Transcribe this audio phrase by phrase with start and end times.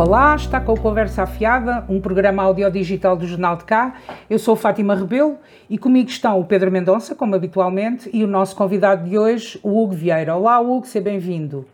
[0.00, 3.96] Olá, está com a Conversa Afiada, um programa audiodigital do Jornal de Cá.
[4.30, 5.36] Eu sou Fátima Rebelo
[5.68, 9.78] e comigo estão o Pedro Mendonça, como habitualmente, e o nosso convidado de hoje, o
[9.78, 10.34] Hugo Vieira.
[10.34, 11.66] Olá, Hugo, seja bem-vindo.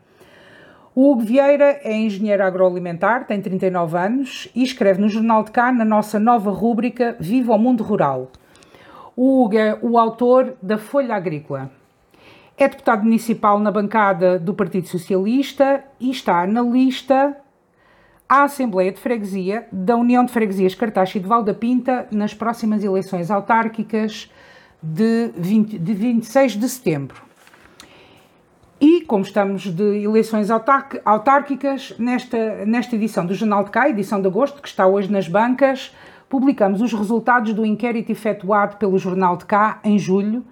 [0.93, 5.71] O Hugo Vieira é engenheiro agroalimentar, tem 39 anos e escreve no Jornal de Cá,
[5.71, 8.33] na nossa nova rúbrica Viva o Mundo Rural.
[9.15, 11.71] O Hugo é o autor da Folha Agrícola.
[12.59, 17.37] É deputado municipal na bancada do Partido Socialista e está na lista
[18.29, 22.83] à Assembleia de Freguesia da União de Freguesias Cartaxo e de Valda Pinta nas próximas
[22.83, 24.31] eleições autárquicas
[24.83, 27.23] de, 20, de 26 de setembro.
[28.81, 34.27] E, como estamos de eleições autárquicas, nesta, nesta edição do Jornal de Cá, edição de
[34.27, 35.95] agosto, que está hoje nas bancas,
[36.29, 40.45] publicamos os resultados do inquérito efetuado pelo Jornal de Cá em julho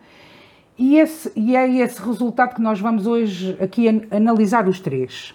[0.79, 5.35] e, esse, e é esse resultado que nós vamos hoje aqui analisar os três.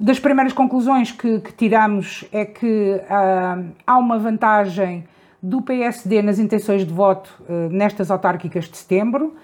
[0.00, 5.04] Das primeiras conclusões que, que tiramos é que uh, há uma vantagem
[5.42, 9.36] do PSD nas intenções de voto uh, nestas autárquicas de setembro,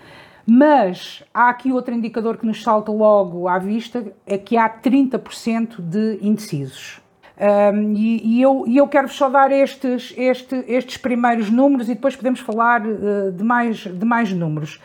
[0.47, 5.79] mas há aqui outro indicador que nos salta logo à vista, é que há 30%
[5.79, 7.03] de indecisos.
[7.39, 11.95] Um, e, e, eu, e eu quero só dar estes, este, estes primeiros números e
[11.95, 14.81] depois podemos falar uh, de, mais, de mais números.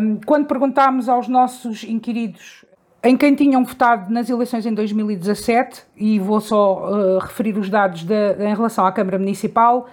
[0.00, 2.64] Um, quando perguntámos aos nossos inquiridos
[3.04, 8.02] em quem tinham votado nas eleições em 2017, e vou só uh, referir os dados
[8.02, 9.88] de, em relação à Câmara Municipal,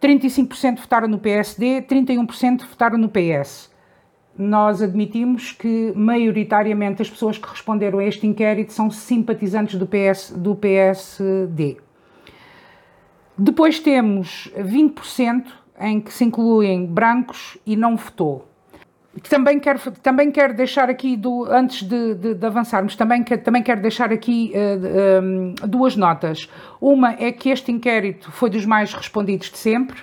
[0.00, 3.72] 35% votaram no PSD, 31% votaram no PS
[4.36, 10.32] nós admitimos que maioritariamente as pessoas que responderam a este inquérito são simpatizantes do, PS,
[10.36, 11.76] do PSD.
[13.36, 15.44] Depois temos 20%
[15.80, 18.48] em que se incluem brancos e não votou.
[19.28, 23.62] Também quero, também quero deixar aqui, do, antes de, de, de avançarmos, também, quero, também
[23.62, 26.48] quero deixar aqui uh, um, duas notas.
[26.80, 30.00] Uma é que este inquérito foi dos mais respondidos de sempre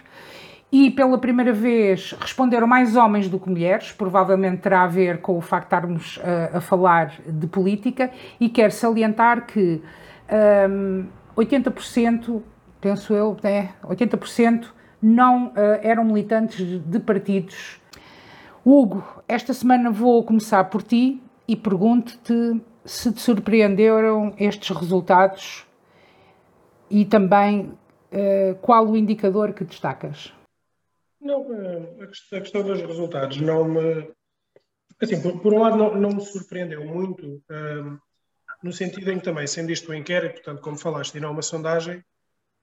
[0.72, 5.38] e pela primeira vez responderam mais homens do que mulheres, provavelmente terá a ver com
[5.38, 6.19] o facto de estarmos
[6.53, 9.81] a, a falar de política, e quero salientar que
[10.69, 12.41] um, 80%,
[12.79, 14.67] penso eu, é, 80%
[15.01, 17.79] não uh, eram militantes de partidos.
[18.72, 25.66] Hugo, esta semana vou começar por ti e pergunto-te se te surpreenderam estes resultados
[26.88, 30.31] e também uh, qual o indicador que destacas.
[31.19, 34.12] Não, eh, a questão dos resultados não me.
[35.02, 37.97] Assim, por, por um lado, não, não, me surpreendeu muito, ehm,
[38.62, 41.41] no sentido em que também, sendo isto um inquérito, portanto, como falaste, e não uma
[41.41, 41.97] sondagem,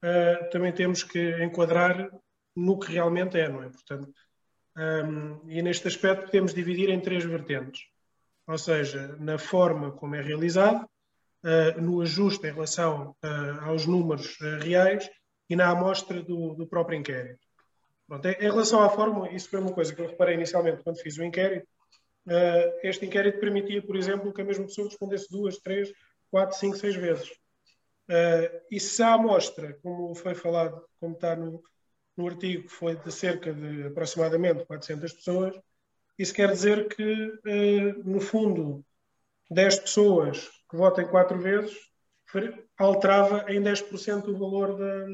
[0.04, 2.10] uh, também temos que enquadrar
[2.54, 3.68] no que realmente é, não é?
[3.68, 4.08] Portanto,
[4.76, 7.82] um, e neste aspecto podemos dividir em três vertentes.
[8.46, 14.36] Ou seja, na forma como é realizado, uh, no ajuste em relação uh, aos números
[14.62, 15.10] reais
[15.48, 17.40] e na amostra do, do próprio inquérito.
[18.06, 21.16] Pronto, em relação à fórmula, isso foi uma coisa que eu reparei inicialmente quando fiz
[21.18, 21.66] o inquérito.
[22.26, 25.92] Uh, este inquérito permitia, por exemplo, que a mesma pessoa respondesse duas, três,
[26.30, 27.30] quatro, cinco, seis vezes.
[28.08, 31.62] Uh, e se a amostra, como foi falado, como está no,
[32.16, 35.60] no artigo, foi de cerca de aproximadamente 400 pessoas,
[36.18, 38.84] isso quer dizer que, uh, no fundo,
[39.50, 41.76] 10 pessoas que votem quatro vezes
[42.78, 45.06] alterava em 10% o valor da,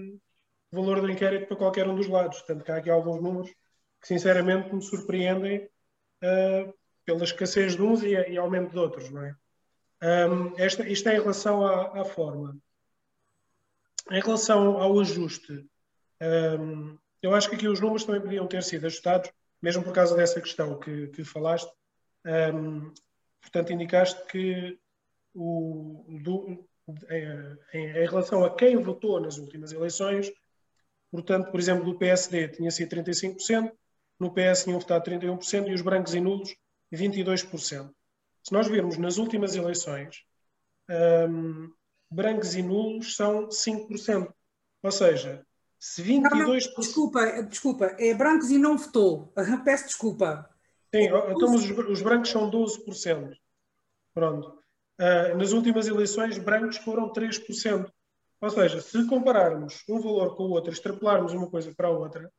[0.72, 2.38] valor do inquérito para qualquer um dos lados.
[2.38, 3.50] Portanto, há aqui alguns números
[4.00, 5.68] que, sinceramente, me surpreendem
[6.22, 6.74] uh,
[7.04, 9.10] pela escassez de uns e, e, aumento de outros.
[9.10, 9.36] Não é?
[10.02, 12.56] Um, esta, isto é em relação à, à, forma.
[14.10, 15.64] Em relação ao ajuste,
[16.60, 20.16] um, eu acho que aqui os números também podiam ter sido ajustados, mesmo por causa
[20.16, 21.70] dessa questão que, que falaste.
[22.24, 22.92] Um,
[23.40, 24.78] portanto, indicaste que
[25.34, 26.66] o, do,
[27.10, 30.32] em, em, relação a quem votou nas últimas eleições,
[31.12, 33.70] Portanto, por exemplo, do PSD tinha sido 35%,
[34.18, 36.56] no PS tinham votado 31% e os brancos e nulos
[36.90, 37.92] 22%.
[38.42, 40.24] Se nós virmos nas últimas eleições,
[41.28, 41.70] um,
[42.10, 44.32] brancos e nulos são 5%.
[44.82, 45.46] Ou seja,
[45.82, 46.30] se 22%.
[46.30, 49.32] Não, não, desculpa, desculpa, é brancos e não votou.
[49.64, 50.48] Peço desculpa.
[50.94, 53.32] Sim, então os, os brancos são 12%.
[54.14, 54.60] Pronto.
[55.00, 57.90] Uh, nas últimas eleições, brancos foram 3%.
[58.40, 62.30] Ou seja, se compararmos um valor com o outro, extrapolarmos uma coisa para a outra,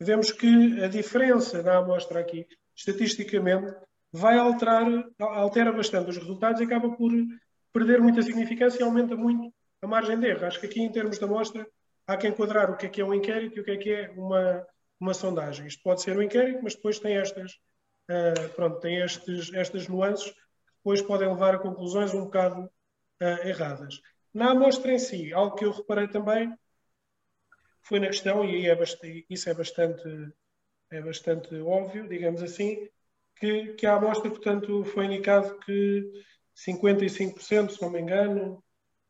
[0.00, 3.74] vemos que a diferença da amostra aqui, estatisticamente,
[4.10, 4.86] vai alterar,
[5.18, 7.12] altera bastante os resultados e acaba por
[7.74, 9.52] perder muita significância e aumenta muito
[9.82, 10.46] a margem de erro.
[10.46, 11.66] Acho que aqui, em termos de amostra,
[12.06, 13.92] há que enquadrar o que é que é um inquérito e o que é que
[13.92, 14.66] é uma,
[15.00, 15.66] uma sondagem.
[15.66, 17.52] Isto pode ser um inquérito, mas depois tem estas,
[18.10, 20.40] uh, pronto, tem estes, estas nuances que
[20.78, 24.00] depois podem levar a conclusões um bocado uh, erradas.
[24.32, 26.52] na amostra em si, algo que eu reparei também
[27.82, 30.02] foi na questão, e é bastante, isso é bastante,
[30.90, 32.88] é bastante óbvio, digamos assim,
[33.36, 36.02] que, que a amostra, portanto, foi indicado que
[36.56, 38.62] 55%, se não me engano,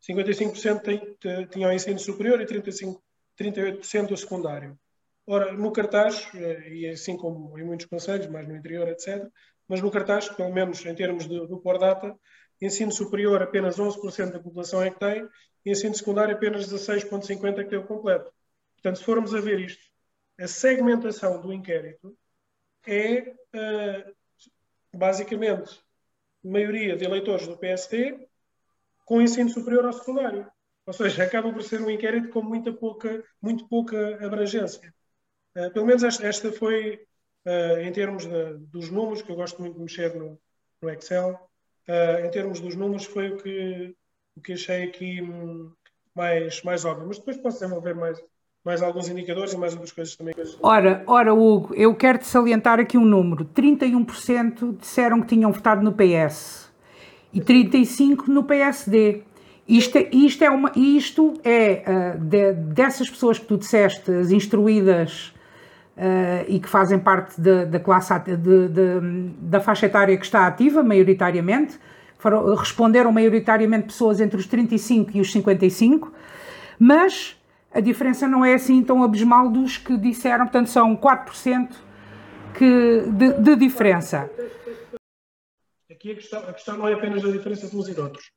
[0.09, 3.03] 55% tinham ensino superior e 35,
[3.39, 4.79] 38% o secundário.
[5.27, 9.29] Ora, no cartaz, eh, e assim como em muitos conselhos, mais no interior, etc.,
[9.69, 12.17] mas no cartaz, pelo menos em termos de, do por data,
[12.61, 15.29] ensino superior apenas 11% da população é que tem,
[15.65, 18.33] e ensino secundário apenas 16,50% é que tem o completo.
[18.77, 19.83] Portanto, se formos a ver isto,
[20.39, 22.17] a segmentação do inquérito
[22.87, 24.17] é uh,
[24.95, 25.81] basicamente
[26.45, 28.29] maioria de eleitores do PST
[29.07, 30.47] com ensino superior ao secundário.
[30.85, 34.93] Ou seja, acaba por ser um inquérito com muita pouca, muito pouca abrangência.
[35.57, 37.01] Uh, pelo menos esta, esta foi,
[37.47, 40.39] uh, em termos de, dos números, que eu gosto muito de mexer no,
[40.83, 41.31] no Excel,
[41.89, 43.97] uh, em termos dos números, foi o que,
[44.37, 45.73] o que achei aqui hum,
[46.15, 47.07] mais, mais óbvio.
[47.09, 48.23] Mas depois posso desenvolver mais,
[48.65, 50.35] mais alguns indicadores e mais outras coisas também.
[50.61, 53.45] Ora, ora Hugo, eu quero-te salientar aqui um número.
[53.47, 56.66] 31% disseram que tinham votado no PS
[57.33, 59.23] e 35% no PSD.
[59.69, 64.31] Isto, é, isto é, uma, isto é uh, de, dessas pessoas que tu disseste, as
[64.31, 65.35] instruídas
[65.97, 69.01] uh, e que fazem parte da classe de, de,
[69.41, 71.79] da faixa etária que está ativa, maioritariamente,
[72.19, 76.13] foram, responderam maioritariamente pessoas entre os 35 e os 55,
[76.79, 77.37] mas
[77.73, 81.69] a diferença não é assim tão abismal dos que disseram, portanto são 4%
[82.55, 84.31] que, de, de diferença.
[85.97, 88.31] Aqui a questão, a questão não é apenas a diferença de uns e de outros.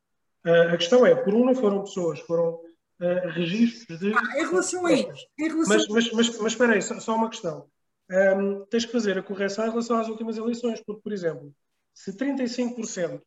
[0.46, 4.14] Uh, a questão é, por um não foram pessoas, foram uh, registros de.
[4.14, 5.28] Ah, em relação a isso.
[5.68, 7.70] Mas, mas, mas, mas espera aí, só, só uma questão.
[8.10, 11.54] Um, tens que fazer a correção em relação às últimas eleições, porque, por exemplo,
[11.94, 13.22] se 35%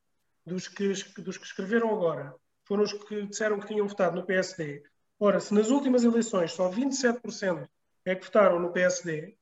[0.46, 0.88] dos que,
[1.20, 2.34] dos que escreveram agora
[2.64, 4.82] foram os que disseram que tinham votado no PSD,
[5.20, 7.68] ora, se nas últimas eleições só 27%
[8.06, 9.36] é que votaram no PSD,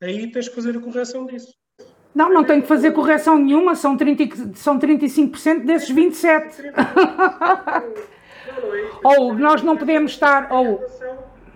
[0.00, 1.56] aí tens que fazer a correção disso.
[2.14, 6.72] Não, não tenho que fazer correção nenhuma, são, 30, são 35% desses 27%.
[9.02, 10.52] Ou nós não podemos estar.
[10.52, 10.80] Ou,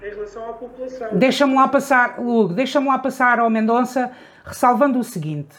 [0.03, 1.08] em relação à população.
[1.12, 4.11] Deixa-me lá passar, Hugo, deixa-me lá passar ao Mendonça,
[4.44, 5.56] ressalvando o seguinte: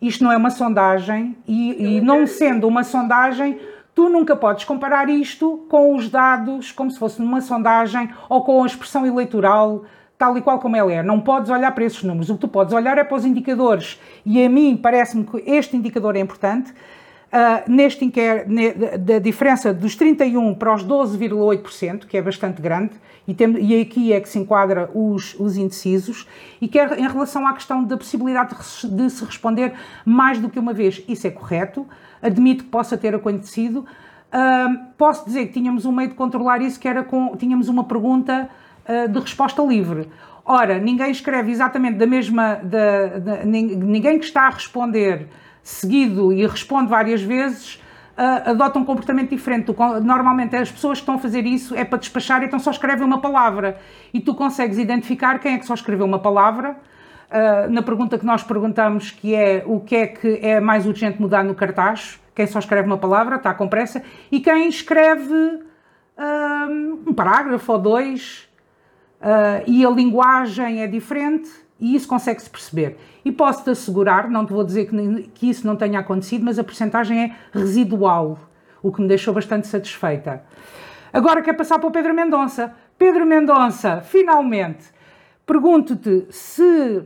[0.00, 3.60] isto não é uma sondagem, e, e não sendo uma sondagem,
[3.94, 8.62] tu nunca podes comparar isto com os dados, como se fosse numa sondagem, ou com
[8.62, 9.84] a expressão eleitoral,
[10.22, 11.02] tal e qual como ela é.
[11.02, 12.30] Não podes olhar para esses números.
[12.30, 14.00] O que tu podes olhar é para os indicadores.
[14.24, 16.72] E a mim parece-me que este indicador é importante
[17.32, 18.50] Uh, neste inquérito,
[18.98, 22.90] da diferença dos 31% para os 12,8%, que é bastante grande,
[23.26, 26.28] e, tem, e aqui é que se enquadra os, os indecisos,
[26.60, 29.72] e quer em relação à questão da possibilidade de, de, se responder
[30.04, 31.02] mais do que uma vez.
[31.08, 31.86] Isso é correto,
[32.20, 33.78] admito que possa ter acontecido.
[33.78, 37.84] Uh, posso dizer que tínhamos um meio de controlar isso, que era com, tínhamos uma
[37.84, 38.50] pergunta
[38.88, 40.08] uh, de resposta livre.
[40.44, 45.28] Ora, ninguém escreve exatamente da mesma, da, da, ninguém que está a responder
[45.62, 47.76] seguido e responde várias vezes,
[48.16, 49.72] uh, adota um comportamento diferente.
[50.02, 53.20] Normalmente as pessoas que estão a fazer isso é para despachar, então só escrevem uma
[53.20, 53.78] palavra.
[54.12, 56.76] E tu consegues identificar quem é que só escreveu uma palavra.
[57.30, 61.20] Uh, na pergunta que nós perguntamos, que é o que é que é mais urgente
[61.20, 67.00] mudar no cartaz, quem só escreve uma palavra, está com pressa, e quem escreve uh,
[67.06, 68.48] um parágrafo ou dois,
[69.66, 71.50] e a linguagem é diferente,
[71.80, 72.96] e isso consegue-se perceber.
[73.24, 76.64] E posso-te assegurar, não te vou dizer que, que isso não tenha acontecido, mas a
[76.64, 78.38] porcentagem é residual,
[78.82, 80.42] o que me deixou bastante satisfeita.
[81.12, 82.72] Agora quer passar para o Pedro Mendonça.
[82.96, 84.84] Pedro Mendonça, finalmente,
[85.44, 87.02] pergunto-te se,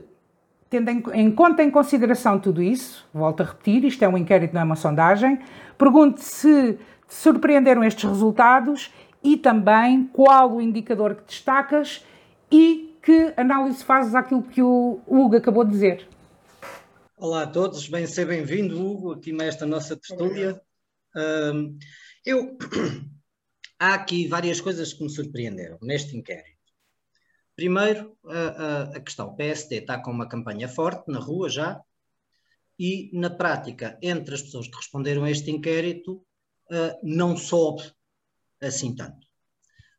[0.68, 4.54] tendo em, em conta em consideração tudo isso, volto a repetir, isto é um inquérito,
[4.54, 5.38] não é uma sondagem,
[5.76, 8.92] pergunto-te se te surpreenderam estes resultados
[9.26, 12.04] e também qual o indicador que destacas
[12.48, 16.08] e que análise fazes àquilo que o Hugo acabou de dizer?
[17.16, 20.62] Olá a todos, bem ser bem-vindo, Hugo, aqui nesta nossa tertúlia.
[21.16, 21.76] Um,
[22.24, 22.56] eu,
[23.80, 26.56] há aqui várias coisas que me surpreenderam neste inquérito.
[27.56, 31.80] Primeiro, a, a, a questão, o PSD está com uma campanha forte na rua já,
[32.78, 36.22] e na prática, entre as pessoas que responderam a este inquérito,
[36.70, 37.95] uh, não soube
[38.60, 39.26] assim tanto.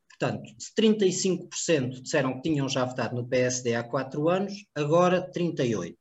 [0.10, 5.96] Portanto, se 35% disseram que tinham já votado no PSD há quatro anos, agora 38%.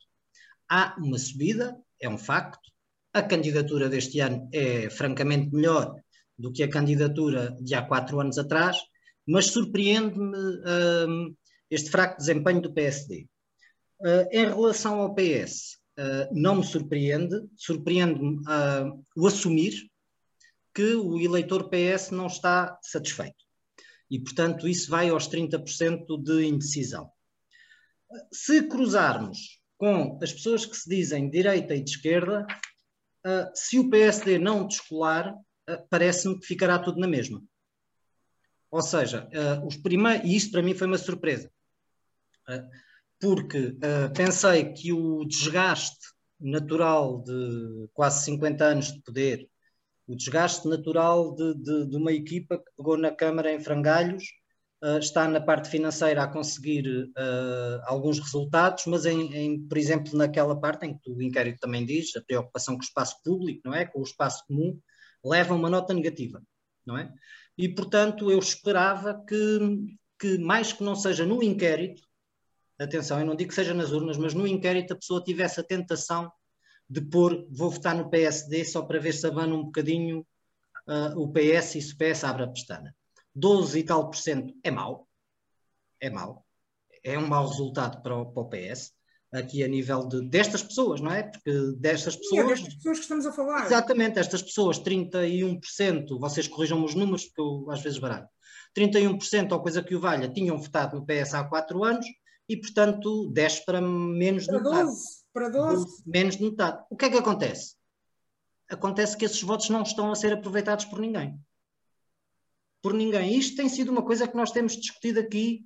[0.68, 2.70] Há uma subida, é um facto.
[3.12, 5.94] A candidatura deste ano é francamente melhor
[6.38, 8.76] do que a candidatura de há quatro anos atrás,
[9.26, 11.34] mas surpreende-me um,
[11.70, 13.26] este fraco desempenho do PSD.
[14.00, 19.72] Uh, em relação ao PS, uh, não me surpreende, surpreende-me uh, o assumir
[20.76, 23.42] que o eleitor PS não está satisfeito.
[24.11, 27.11] E, portanto, isso vai aos 30% de indecisão.
[28.30, 32.47] Se cruzarmos com as pessoas que se dizem direita e de esquerda,
[33.26, 37.42] uh, se o PSD não descolar, uh, parece-me que ficará tudo na mesma.
[38.71, 41.50] Ou seja, uh, os primeiros, e isto para mim foi uma surpresa,
[43.18, 43.76] porque
[44.14, 49.49] pensei que o desgaste natural de quase 50 anos de poder,
[50.06, 54.25] o desgaste natural de, de, de uma equipa que pegou na Câmara em frangalhos,
[54.82, 60.16] uh, está na parte financeira a conseguir uh, alguns resultados, mas em, em, por exemplo,
[60.16, 63.75] naquela parte em que o inquérito também diz, a preocupação com o espaço público, não
[63.75, 63.84] é?
[63.84, 64.78] com o espaço comum,
[65.25, 66.40] leva uma nota negativa,
[66.86, 67.12] não é?
[67.58, 69.58] E, portanto, eu esperava que,
[70.20, 72.02] que mais que não seja no inquérito,
[72.78, 75.64] atenção, eu não digo que seja nas urnas, mas no inquérito a pessoa tivesse a
[75.64, 76.30] tentação
[76.88, 80.26] de pôr, vou votar no PSD só para ver se abana um bocadinho
[80.88, 82.95] uh, o PS e se o PS abre a pestana.
[83.35, 85.09] 12 e tal por cento é mau,
[86.00, 86.47] é mau,
[87.05, 88.93] é um mau resultado para o, para o PS,
[89.33, 91.25] aqui a nível de, destas pessoas, não é?
[91.25, 92.45] Porque destas pessoas.
[92.45, 93.66] é destas pessoas que estamos a falar.
[93.66, 98.28] Exatamente, estas pessoas, 31%, vocês corrijam os números, porque eu às vezes baralho,
[98.76, 102.07] 31% ou coisa que o valha, tinham votado no PS há 4 anos
[102.49, 104.90] e, portanto, desce para menos para de metade.
[105.37, 106.02] 12, para 12.
[106.07, 106.85] Menos de metade.
[106.90, 107.76] O que é que acontece?
[108.69, 111.38] Acontece que esses votos não estão a ser aproveitados por ninguém.
[112.83, 113.37] Por ninguém.
[113.37, 115.64] Isto tem sido uma coisa que nós temos discutido aqui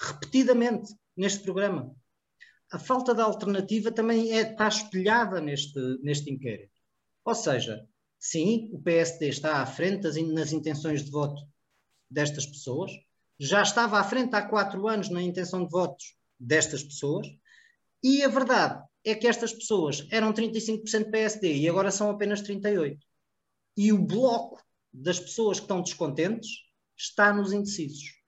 [0.00, 1.94] repetidamente neste programa.
[2.72, 6.72] A falta de alternativa também é, está espelhada neste, neste inquérito.
[7.24, 7.86] Ou seja,
[8.18, 11.40] sim, o PSD está à frente nas intenções de voto
[12.10, 12.90] destas pessoas,
[13.38, 17.26] já estava à frente há quatro anos na intenção de votos destas pessoas,
[18.02, 22.98] e a verdade é que estas pessoas eram 35% PSD e agora são apenas 38%.
[23.76, 26.48] E o bloco das pessoas que estão descontentes
[26.96, 28.22] está nos indecisos.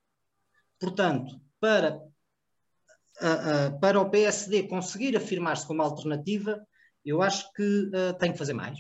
[0.81, 2.00] Portanto, para, uh,
[3.76, 6.66] uh, para o PSD conseguir afirmar-se como alternativa,
[7.04, 8.78] eu acho que uh, tem que fazer mais.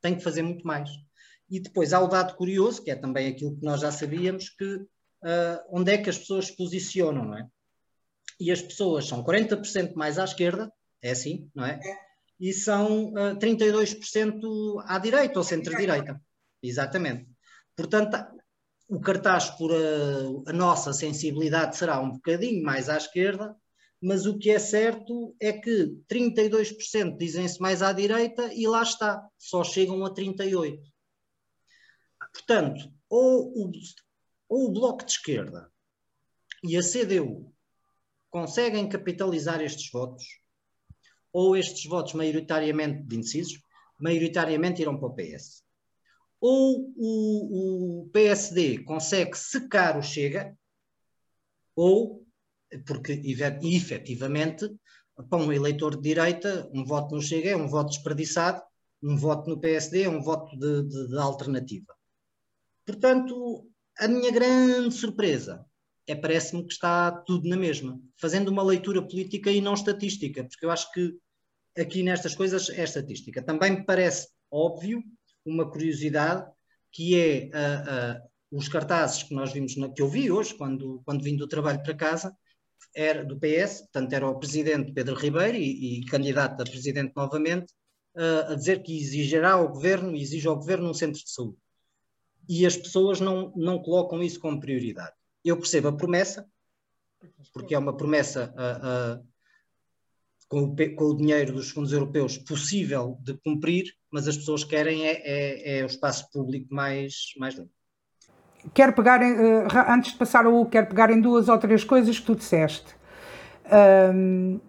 [0.00, 0.90] Tem que fazer muito mais.
[1.48, 4.84] E depois há o dado curioso, que é também aquilo que nós já sabíamos, que
[5.70, 7.48] onde é que as pessoas se posicionam, não é?
[8.38, 10.70] E as pessoas são 40% mais à esquerda,
[11.02, 11.80] é assim, não é?
[11.82, 11.98] é.
[12.38, 16.20] E são uh, 32% à direita ou centro-direita.
[16.62, 17.28] Exatamente.
[17.74, 18.16] Portanto,
[18.88, 23.54] o cartaz por a, a, nossa sensibilidade será um bocadinho mais à esquerda,
[24.00, 29.26] mas o que é certo é que 32% dizem-se mais à direita e lá está,
[29.38, 30.78] só chegam a 38%.
[32.32, 33.72] Portanto, ou o,
[34.48, 35.70] ou o Bloco de Esquerda
[36.62, 37.52] e a CDU
[38.30, 40.24] conseguem capitalizar estes votos,
[41.36, 43.60] ou estes votos maioritariamente de indecisos,
[44.00, 45.62] maioritariamente irão para o PS.
[46.40, 50.56] Ou o, o PSD consegue secar o Chega,
[51.74, 52.26] ou,
[52.86, 53.12] porque
[53.62, 54.66] efetivamente,
[55.28, 58.62] para um eleitor de direita, um voto no Chega é um voto desperdiçado,
[59.02, 61.94] um voto no PSD é um voto de, de, de alternativa.
[62.86, 65.66] Portanto, a minha grande surpresa
[66.06, 70.64] é parece-me que está tudo na mesma, fazendo uma leitura política e não estatística, porque
[70.64, 71.14] eu acho que
[71.78, 73.42] aqui nestas coisas é estatística.
[73.42, 75.02] Também me parece óbvio
[75.44, 76.50] uma curiosidade
[76.90, 81.02] que é uh, uh, os cartazes que nós vimos, na, que eu vi hoje, quando,
[81.04, 82.36] quando vim do trabalho para casa,
[82.94, 87.72] era do PS, portanto era o presidente Pedro Ribeiro e, e candidato a presidente novamente,
[88.16, 91.58] uh, a dizer que exigirá ao governo, exige ao governo um centro de saúde.
[92.48, 95.12] E as pessoas não, não colocam isso como prioridade.
[95.44, 96.48] Eu percebo a promessa,
[97.52, 98.54] porque é uma promessa
[100.48, 105.06] com, o, com, o, dinheiro dos fundos europeus possível de cumprir, mas as pessoas querem
[105.06, 107.70] é, é, é o espaço público mais, mais limpo.
[108.74, 112.18] Quero pegar, em, uh, antes de passar ao quero pegar em duas ou três coisas
[112.18, 112.94] que tu disseste,
[114.14, 114.60] um,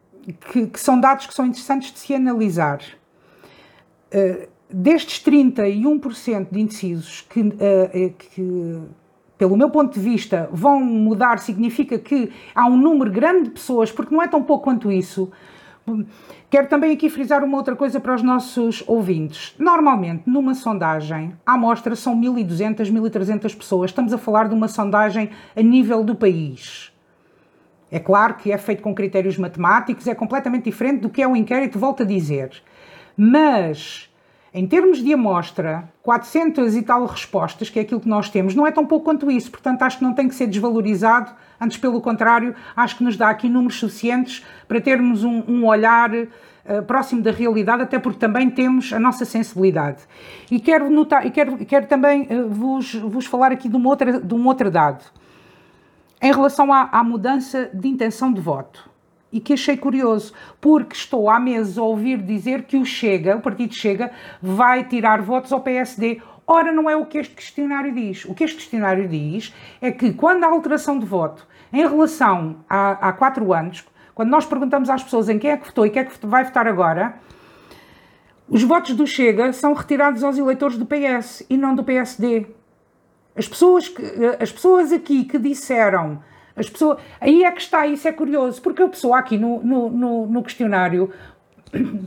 [0.51, 2.81] que, que, são dados que são interessantes de se analisar.
[4.13, 8.81] Uh, destes 31% de indecisos que, uh, que
[9.37, 13.91] pelo meu ponto de vista, vão mudar significa que há um número grande de pessoas,
[13.91, 15.31] porque não é tão pouco quanto isso.
[16.49, 19.55] Quero também aqui frisar uma outra coisa para os nossos ouvintes.
[19.57, 23.91] Normalmente, numa sondagem, a amostra são 1.200, 1.300 pessoas.
[23.91, 26.91] Estamos a falar de uma sondagem a nível do país.
[27.89, 31.35] É claro que é feito com critérios matemáticos, é completamente diferente do que é um
[31.35, 32.51] inquérito, volto a dizer.
[33.15, 34.09] Mas
[34.53, 38.65] em termos de amostra, 400 e tal respostas, que é aquilo que nós temos, não
[38.65, 42.01] é tão pouco quanto isso, portanto acho que não tem que ser desvalorizado, antes pelo
[42.01, 47.21] contrário, acho que nos dá aqui números suficientes para termos um, um olhar uh, próximo
[47.21, 50.03] da realidade, até porque também temos a nossa sensibilidade.
[50.49, 54.71] E quero, notar, e quero, quero também uh, vos, vos falar aqui de um outro
[54.71, 55.03] dado,
[56.21, 58.96] em relação à, à mudança de intenção de voto
[59.31, 63.41] e que achei curioso, porque estou há meses a ouvir dizer que o Chega, o
[63.41, 66.21] partido Chega, vai tirar votos ao PSD.
[66.45, 68.23] Ora, não é o que este questionário diz.
[68.25, 73.09] O que este questionário diz é que quando há alteração de voto em relação a,
[73.09, 76.01] há quatro anos, quando nós perguntamos às pessoas em quem é que votou e quem
[76.01, 77.19] é que vai votar agora,
[78.49, 82.47] os votos do Chega são retirados aos eleitores do PS e não do PSD.
[83.35, 84.01] As pessoas, que,
[84.39, 86.23] as pessoas aqui que disseram
[86.57, 89.89] as pessoas, aí é que está, isso é curioso, porque a pessoa aqui no, no,
[89.89, 91.13] no, no questionário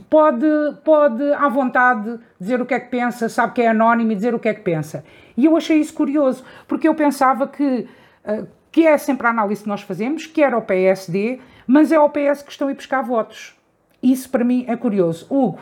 [0.09, 0.45] pode,
[0.83, 4.35] pode à vontade dizer o que é que pensa, sabe que é anónimo e dizer
[4.35, 5.05] o que é que pensa.
[5.37, 7.87] E eu achei isso curioso, porque eu pensava que,
[8.25, 11.99] eh, que é sempre a análise que nós fazemos, que era o PSD, mas é
[11.99, 13.55] o PS que estão a ir buscar votos.
[14.03, 15.25] Isso para mim é curioso.
[15.29, 15.59] Hugo.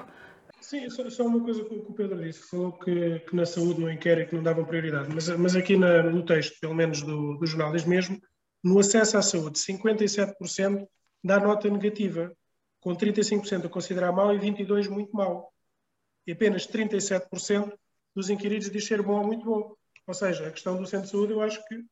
[0.59, 3.91] Sim, só, só uma coisa que o Pedro disse, falou que, que na saúde no
[3.91, 7.71] inquérito não davam prioridade, mas, mas aqui na, no texto, pelo menos do, do jornal,
[7.71, 8.19] diz mesmo
[8.63, 10.87] no acesso à saúde, 57%
[11.23, 12.35] dá nota negativa,
[12.79, 15.53] com 35% a considerar mau e 22% muito mau.
[16.25, 17.73] E apenas 37%
[18.15, 19.75] dos inquiridos diz ser bom ou muito bom.
[20.07, 21.83] Ou seja, a questão do centro de saúde, eu acho que,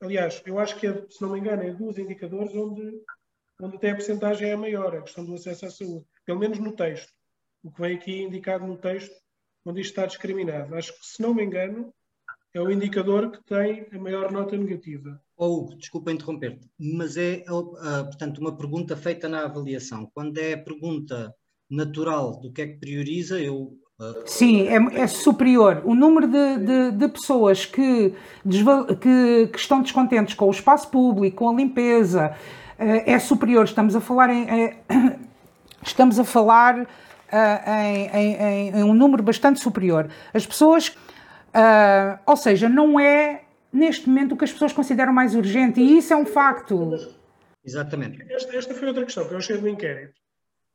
[0.00, 3.02] aliás, eu acho que, é, se não me engano, é dos indicadores onde,
[3.60, 6.06] onde até a porcentagem é maior, a questão do acesso à saúde.
[6.24, 7.12] Pelo menos no texto.
[7.62, 9.14] O que vem aqui indicado no texto,
[9.64, 10.74] onde isto está discriminado.
[10.74, 11.92] Acho que, se não me engano,
[12.54, 15.20] é o indicador que tem a maior nota negativa.
[15.36, 20.10] Oh, Hugo, desculpa interromper-te, mas é, uh, portanto, uma pergunta feita na avaliação.
[20.12, 21.32] Quando é a pergunta
[21.70, 23.72] natural do que é que prioriza, eu.
[24.00, 24.22] Uh...
[24.26, 25.82] Sim, é, é, superior.
[25.84, 28.14] O número de, de, de pessoas que,
[29.00, 32.34] que, que, estão descontentes com o espaço público, com a limpeza,
[32.78, 33.64] uh, é superior.
[33.64, 34.74] Estamos a falar em.
[35.84, 36.88] estamos a falar
[37.30, 40.08] em, em, em um número bastante superior.
[40.34, 40.96] As pessoas
[41.48, 45.98] Uh, ou seja, não é neste momento o que as pessoas consideram mais urgente, e
[45.98, 46.90] isso é um facto.
[47.64, 48.22] Exatamente.
[48.32, 50.14] Esta, esta foi outra questão que eu achei do inquérito,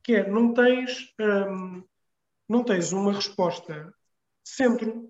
[0.04, 1.84] que é, não tens, um,
[2.48, 3.94] não tens uma resposta
[4.44, 5.10] centro.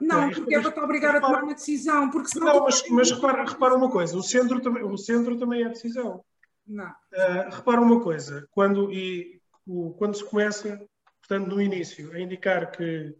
[0.00, 2.46] Não, é, porque é para te obrigar repara, a tomar uma decisão, porque senão...
[2.46, 6.24] Não, mas, mas repara, repara uma coisa, o centro também, o centro também é decisão.
[6.66, 6.88] Não.
[6.88, 10.80] Uh, repara uma coisa, quando, e, o, quando se começa,
[11.20, 13.14] portanto, no início, a indicar que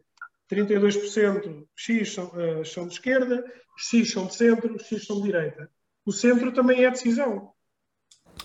[0.55, 3.45] 32% X são, uh, são de esquerda,
[3.79, 5.71] X são de centro, X são de direita.
[6.05, 7.53] O centro também é decisão.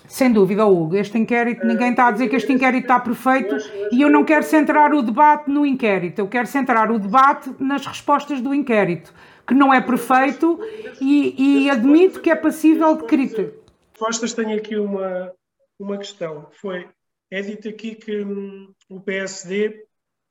[0.08, 0.96] Sem dúvida, Hugo.
[0.96, 3.58] Este inquérito, ninguém está a dizer que este inquérito está perfeito
[3.92, 7.86] e eu não quero centrar o debate no inquérito, eu quero centrar o debate nas
[7.86, 9.14] respostas do inquérito,
[9.46, 10.60] que não é perfeito
[11.02, 13.54] e, e admito que é passível de crítica.
[13.92, 15.34] Respostas, tenho aqui uma,
[15.80, 16.48] uma questão.
[16.62, 16.88] Foi,
[17.32, 19.87] é dito aqui que hum, o PSD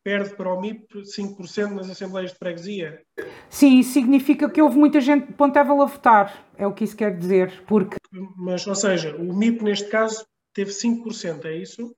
[0.06, 3.02] perde para o MIP 5% nas assembleias de freguesia.
[3.50, 6.96] Sim, isso significa que houve muita gente de Pontevel a votar, é o que isso
[6.96, 7.96] quer dizer, porque...
[8.36, 11.92] Mas, ou seja, o MIP neste caso teve 5%, é isso?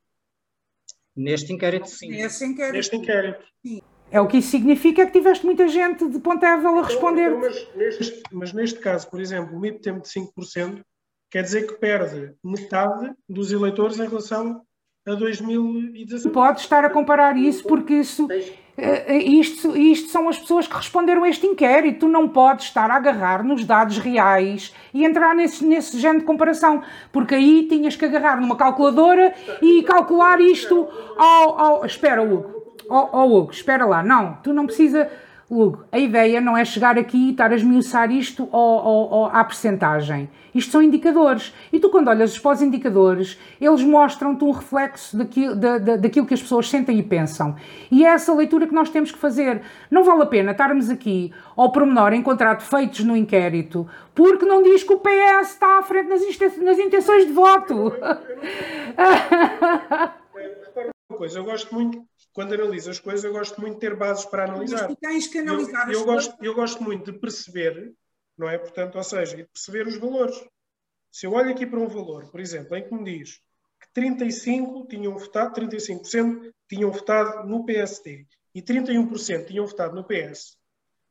[1.14, 2.09] Neste inquérito, sim.
[2.09, 2.77] Neste inquérito.
[2.77, 3.44] Neste inquérito.
[3.62, 3.83] Sim.
[4.11, 7.31] É o que isso significa que tiveste muita gente de Pontevel a responder.
[7.31, 10.83] Então, mas, neste, mas, neste, caso, por exemplo, o MIP tem de 5%,
[11.31, 14.66] quer dizer que perde metade dos eleitores em relação
[15.09, 16.33] a 2017.
[16.33, 18.29] Pode estar a comparar isso porque isso,
[18.77, 22.01] eh, isto, isto são as pessoas que responderam a este inquérito.
[22.01, 26.27] Tu não podes estar a agarrar nos dados reais e entrar nesse, nesse género de
[26.27, 31.61] comparação, porque aí tinhas que agarrar numa calculadora e calcular isto ao.
[31.61, 32.59] ao espera, Hugo.
[32.90, 34.03] Oh, oh, Hugo, espera lá.
[34.03, 35.11] Não, tu não precisa.
[35.51, 39.25] Hugo, a ideia não é chegar aqui e estar a esmiuçar isto ao, ao, ao,
[39.37, 40.29] à percentagem.
[40.55, 41.55] Isto são indicadores.
[41.73, 46.27] E tu, quando olhas para os indicadores, eles mostram-te um reflexo daquilo, da, da, daquilo
[46.27, 47.57] que as pessoas sentem e pensam.
[47.91, 49.63] E é essa leitura que nós temos que fazer.
[49.91, 54.83] Não vale a pena estarmos aqui, ao pormenor, encontrar defeitos no inquérito, porque não diz
[54.83, 56.21] que o PS está à frente nas,
[56.59, 57.95] nas intenções de voto.
[61.11, 61.99] uma coisa, eu gosto muito,
[62.38, 64.83] quando analiso as coisas, eu gosto muito de ter bases para analisar.
[64.83, 67.92] Mas tu tens que analisar eu, eu gosto, eu gosto muito de perceber,
[68.38, 68.57] não é?
[68.57, 70.40] Portanto, ou seja, de perceber os valores.
[71.11, 73.40] Se eu olho aqui para um valor, por exemplo, em que me diz
[73.81, 78.24] que 35 tinham votado, 35% tinham votado no PSD
[78.55, 80.57] e 31% tinham votado no PS,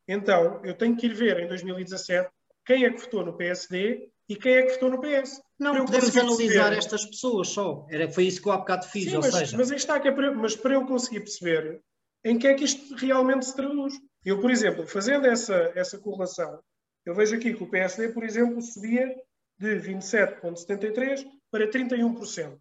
[0.07, 2.31] então eu tenho que ir ver em 2017
[2.65, 5.41] quem é que votou no PSD e quem é que votou no PS.
[5.59, 6.77] Não, podemos analisar perceber.
[6.77, 7.85] estas pessoas só.
[7.89, 9.05] Era, foi isso que eu há bocado fiz.
[9.05, 9.57] Sim, ou mas, seja...
[9.57, 11.81] mas está que é mas para eu conseguir perceber
[12.23, 13.93] em que é que isto realmente se traduz.
[14.23, 16.59] Eu, por exemplo, fazendo essa, essa correlação,
[17.05, 19.15] eu vejo aqui que o PSD, por exemplo, subia
[19.57, 22.59] de 27,73% para 31%.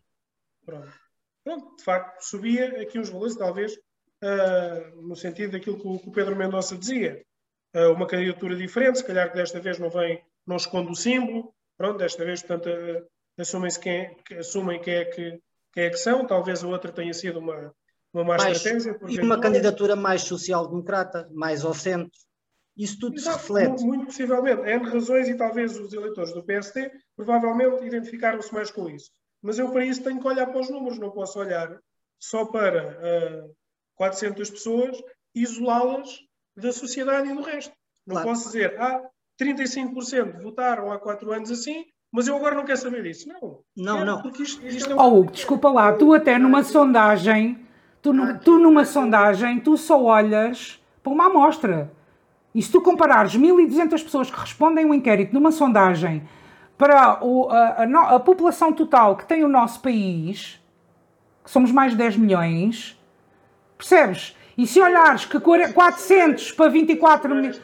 [0.65, 0.93] Pronto.
[1.45, 6.09] pronto, de facto, subia aqui uns valores, talvez, uh, no sentido daquilo que o, que
[6.09, 7.25] o Pedro Mendonça dizia.
[7.75, 11.53] Uh, uma candidatura diferente, se calhar que desta vez não vem, não esconde o símbolo,
[11.77, 12.69] pronto, desta vez, portanto,
[13.39, 15.41] assumem-se quem, é, assumem quem é, que,
[15.73, 17.75] quem é que são, talvez a outra tenha sido uma,
[18.13, 18.99] uma má mais, estratégia.
[19.09, 22.19] E uma candidatura mais social-democrata, mais ao centro.
[22.77, 23.85] Isso tudo Exato, se reflete.
[23.85, 24.63] Muito possivelmente.
[24.63, 29.11] N razões e talvez os eleitores do PSD provavelmente identificaram-se mais com isso.
[29.41, 31.79] Mas eu, para isso, tenho que olhar para os números, não posso olhar
[32.19, 33.57] só para uh,
[33.95, 35.03] 400 pessoas
[35.35, 36.21] isolá-las
[36.57, 37.73] da sociedade e do resto.
[38.07, 38.29] Não claro.
[38.29, 39.03] posso dizer, ah,
[39.41, 43.29] 35% votaram há 4 anos assim, mas eu agora não quero saber disso.
[43.29, 43.59] Não.
[43.77, 44.23] Não, não.
[44.23, 47.59] Porque isto, isto é oh, Hugo, desculpa lá, tu até numa sondagem,
[48.01, 51.93] tu, tu numa sondagem, tu só olhas para uma amostra.
[52.55, 56.27] E se tu comparares 1.200 pessoas que respondem um inquérito numa sondagem
[56.79, 60.59] para o, a, a, a, população total que tem o nosso país,
[61.45, 62.99] que somos mais de 10 milhões,
[63.77, 64.35] percebes?
[64.57, 67.61] E se olhares que 400 para 24 milhões.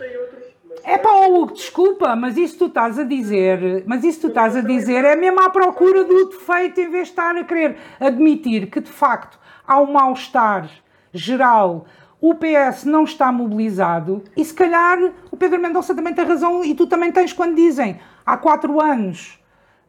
[0.85, 4.61] É pá, oh, desculpa, mas isso tu estás a dizer, mas isso tu estás a
[4.61, 8.81] dizer é mesmo à procura do defeito em vez de estar a querer admitir que
[8.81, 10.69] de facto há um mal-estar
[11.13, 11.87] geral.
[12.21, 14.99] O PS não está mobilizado e se calhar
[15.31, 19.41] o Pedro Mendonça também tem razão e tu também tens quando dizem há quatro anos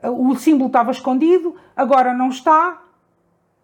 [0.04, 2.82] uh, o símbolo estava escondido, agora não está,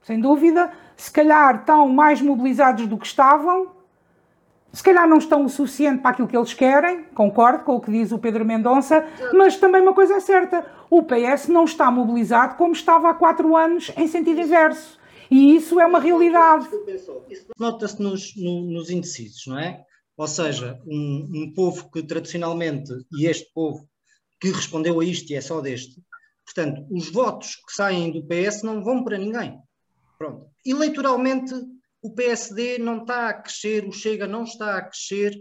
[0.02, 3.68] sem dúvida, se calhar estão mais mobilizados do que estavam,
[4.72, 7.92] se calhar não estão o suficiente para aquilo que eles querem, concordo com o que
[7.92, 12.56] diz o Pedro Mendonça, mas também uma coisa é certa, o PS não está mobilizado
[12.56, 15.00] como estava há quatro anos em sentido inverso.
[15.32, 16.68] E isso é uma realidade.
[17.60, 19.84] Nota-se nos, nos indecisos, não é?
[20.18, 23.88] Ou seja, um, um, povo que tradicionalmente, e este povo
[24.40, 26.02] que respondeu a isto e é só deste,
[26.44, 29.58] portanto, os votos que saem do PS não vão para ninguém.
[30.18, 30.48] Pronto.
[30.66, 31.54] Eleitoralmente,
[32.02, 35.34] o PSD não está a crescer, o Chega não está a crescer,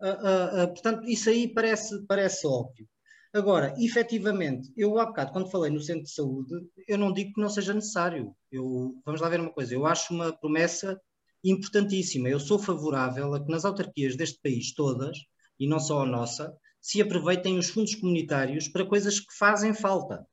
[0.00, 2.88] uh, uh, portanto, isso aí parece, parece óbvio.
[3.32, 6.54] Agora, efetivamente, eu há bocado, quando falei no centro de saúde,
[6.86, 8.32] eu não digo que não seja necessário.
[8.50, 11.00] Eu, vamos lá ver uma coisa, eu acho uma promessa
[11.42, 12.28] importantíssima.
[12.28, 15.18] Eu sou favorável a que nas autarquias deste país todas,
[15.58, 20.24] e não só a nossa, se aproveitem os fundos comunitários para coisas que fazem falta.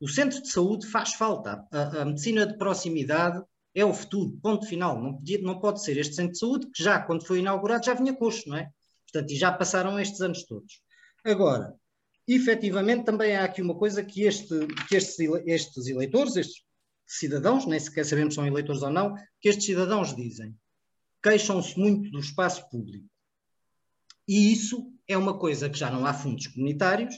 [0.00, 1.64] O centro de saúde faz falta.
[1.70, 3.40] A, a medicina de proximidade
[3.74, 5.00] é o futuro, ponto final.
[5.02, 7.94] Não, podia, não pode ser este centro de saúde que já, quando foi inaugurado, já
[7.94, 8.70] vinha coxo, não é?
[9.10, 10.80] Portanto, e já passaram estes anos todos.
[11.24, 11.74] Agora,
[12.26, 16.62] efetivamente também há aqui uma coisa que, este, que estes, estes eleitores, estes
[17.06, 20.56] cidadãos, nem sequer sabemos se são eleitores ou não, que estes cidadãos dizem.
[21.22, 23.06] Queixam-se muito do espaço público.
[24.26, 27.14] E isso é uma coisa que já não há fundos comunitários,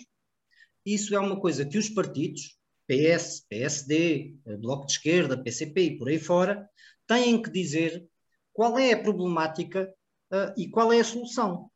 [0.85, 6.09] isso é uma coisa que os partidos, PS, PSD, Bloco de Esquerda, PCP e por
[6.09, 6.69] aí fora,
[7.07, 8.07] têm que dizer
[8.53, 9.93] qual é a problemática
[10.33, 11.71] uh, e qual é a solução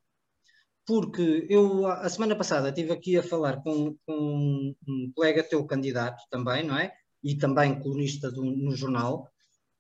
[0.91, 6.21] porque eu, a semana passada, estive aqui a falar com, com um colega teu candidato
[6.29, 6.93] também, não é?
[7.23, 9.31] E também colunista do, no jornal,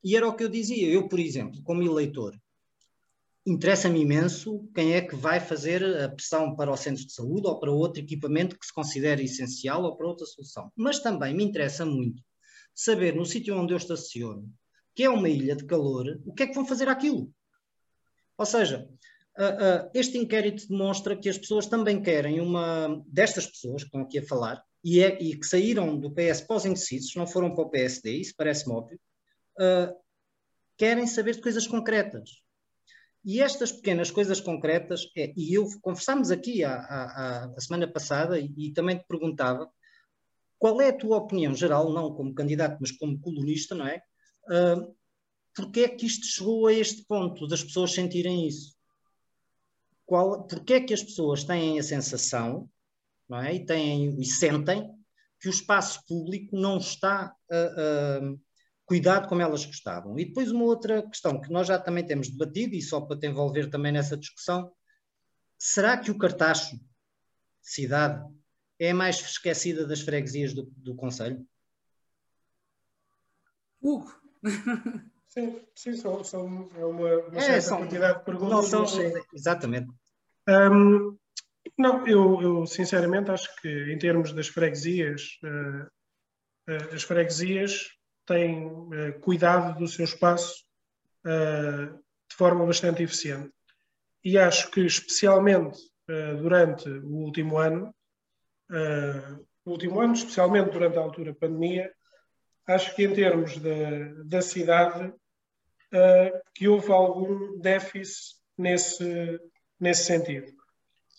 [0.05, 0.88] e era o que eu dizia.
[0.88, 2.33] Eu, por exemplo, como eleitor,
[3.51, 7.59] interessa-me imenso quem é que vai fazer a pressão para o centro de saúde ou
[7.59, 10.71] para outro equipamento que se considere essencial ou para outra solução.
[10.77, 12.23] Mas também me interessa muito
[12.75, 14.49] saber, no sítio onde eu estaciono,
[14.95, 17.33] que é uma ilha de calor, o que é que vão fazer aquilo.
[18.39, 18.89] Ou seja,
[19.93, 24.27] este inquérito demonstra que as pessoas também querem uma destas pessoas que estão aqui a
[24.27, 28.35] falar e, é, e que saíram do PS pós-indecisos, não foram para o PSD, isso
[28.37, 29.01] parece-me óbvio,
[30.77, 32.43] querem saber de coisas concretas.
[33.24, 38.38] E estas pequenas coisas concretas, é, e eu conversámos aqui a, a, a semana passada
[38.38, 39.70] e, e, também te perguntava
[40.59, 44.02] qual é a tua opinião geral, não como candidato, mas como colunista, não é?
[44.44, 44.94] Uh,
[45.54, 48.74] porque é que isto chegou a este ponto das pessoas sentirem isso?
[50.11, 52.68] qual, porque é que as pessoas têm a sensação
[53.28, 53.54] não é?
[53.54, 54.90] e, têm, e sentem
[55.40, 58.40] que o espaço público não está uh, uh,
[58.90, 60.18] cuidado como elas gostavam.
[60.18, 63.29] E depois uma outra questão que nós já também temos debatido, e só para te
[63.29, 64.72] envolver também nessa discussão,
[65.57, 66.76] será que o Cartacho,
[67.62, 68.20] cidade,
[68.81, 71.46] é a mais esquecida das freguesias do, do Conselho?
[73.81, 74.12] Hugo!
[75.29, 78.72] Sim, sim são, são é uma, uma é, certa são, quantidade de perguntas.
[78.72, 79.00] Não são,
[79.33, 79.88] exatamente.
[80.48, 81.16] Um,
[81.79, 85.87] não, eu, eu, sinceramente acho que em termos das freguesias, uh,
[86.72, 88.00] uh, as freguesias
[88.33, 90.64] têm uh, cuidado do seu espaço
[91.23, 93.53] de forma bastante eficiente.
[94.25, 95.79] E acho que, especialmente
[96.40, 97.95] durante o último ano,
[99.62, 101.93] o último ano, especialmente durante a altura da pandemia,
[102.66, 109.40] acho que em termos da, da cidade, uh, que houve algum déficit nesse,
[109.79, 110.53] nesse sentido.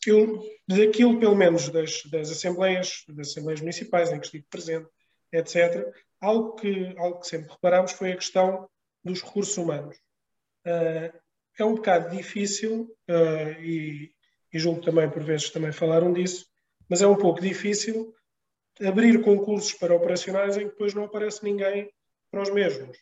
[0.06, 4.90] Eu, daquilo, pelo menos, das, das, assembleias, das assembleias municipais em que estive presente,
[5.32, 5.88] etc.,
[6.20, 8.70] algo que, algo que sempre reparámos foi a questão
[9.04, 9.98] dos recursos humanos.
[10.66, 11.18] Uh,
[11.58, 14.14] é um bocado difícil, uh, e,
[14.54, 16.46] e julgo também, por vezes, também falaram disso,
[16.88, 18.14] mas é um pouco difícil
[18.86, 21.92] abrir concursos para operacionais em que depois não aparece ninguém
[22.30, 22.98] para os mesmos.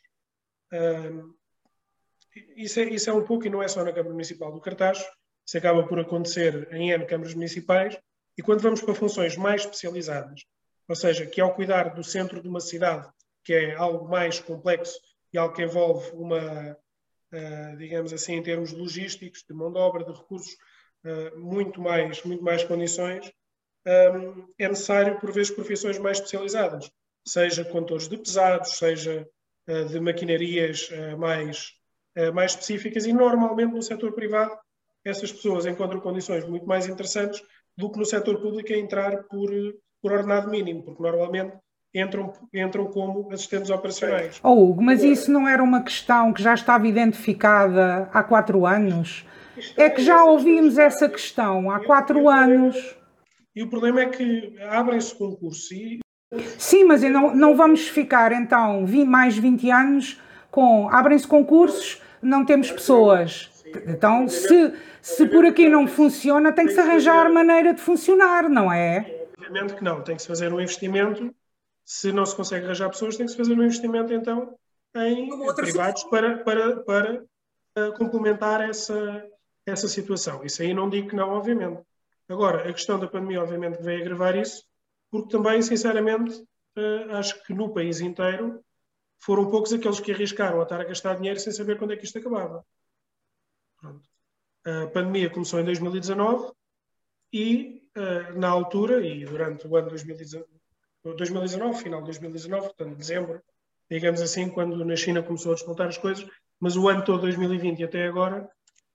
[0.72, 1.34] Uh,
[2.56, 5.04] isso, é, isso é um pouco, e não é só na Câmara Municipal do Cartaz,
[5.46, 7.98] isso acaba por acontecer em N câmaras municipais,
[8.38, 10.42] e quando vamos para funções mais especializadas,
[10.90, 13.08] ou seja, que ao cuidar do centro de uma cidade,
[13.44, 14.98] que é algo mais complexo
[15.32, 16.76] e algo que envolve uma,
[17.32, 20.52] uh, digamos assim, em termos logísticos, de mão de obra, de recursos,
[21.04, 23.32] uh, muito, mais, muito mais condições,
[23.86, 26.90] ehm, é necessário, por vezes, profissões mais especializadas,
[27.24, 29.28] seja condutores de pesados, seja
[29.68, 31.72] uh, de maquinarias mais,
[32.34, 34.58] mais específicas, e normalmente no setor privado
[35.04, 37.40] essas pessoas encontram condições muito mais interessantes
[37.76, 39.48] do que no setor público a entrar por,
[40.02, 41.52] por ordenado mínimo, porque normalmente
[41.94, 44.40] entram, entram como assistentes operacionais.
[44.42, 49.24] Oh, Hugo, mas isso não era uma questão que já estava identificada há quatro anos?
[49.76, 52.96] É que já ouvimos essa questão há quatro anos.
[53.54, 55.98] E o problema é que abrem-se concursos e...
[56.56, 62.70] Sim, mas não, não vamos ficar então mais 20 anos com abrem-se concursos, não temos
[62.70, 63.50] pessoas.
[63.86, 68.72] Então, se, se por aqui não funciona, tem que se arranjar maneira de funcionar, não
[68.72, 69.19] é?
[69.50, 71.34] Obviamente que não, tem que se fazer um investimento
[71.84, 74.56] se não se consegue arranjar pessoas, tem que se fazer um investimento então
[74.94, 79.26] em privados para, para, para uh, complementar essa,
[79.66, 80.44] essa situação.
[80.44, 81.82] Isso aí não digo que não, obviamente.
[82.28, 84.64] Agora, a questão da pandemia, obviamente, que veio agravar isso,
[85.10, 86.40] porque também, sinceramente,
[86.78, 88.64] uh, acho que no país inteiro
[89.18, 92.04] foram poucos aqueles que arriscaram a estar a gastar dinheiro sem saber quando é que
[92.04, 92.64] isto acabava.
[93.80, 94.08] Pronto.
[94.64, 96.52] A pandemia começou em 2019
[97.32, 100.46] e, uh, na altura, e durante o ano 2019,
[101.04, 103.42] 2019, final de 2019, portanto, dezembro,
[103.90, 106.26] digamos assim, quando na China começou a despontar as coisas,
[106.58, 108.48] mas o ano todo 2020 até agora,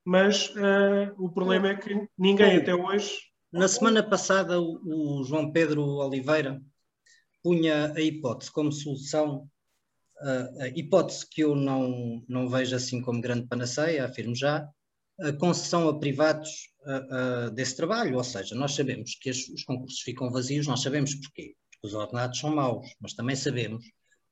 [0.03, 3.19] mas uh, o problema é que ninguém até hoje.
[3.51, 6.61] Na semana passada, o, o João Pedro Oliveira
[7.41, 9.49] punha a hipótese como solução,
[10.21, 14.67] uh, a hipótese que eu não, não vejo assim como grande panaceia, afirmo já,
[15.19, 16.49] a concessão a privados
[16.85, 21.55] uh, desse trabalho, ou seja, nós sabemos que os concursos ficam vazios, nós sabemos porquê
[21.83, 23.85] os ordenados são maus, mas também sabemos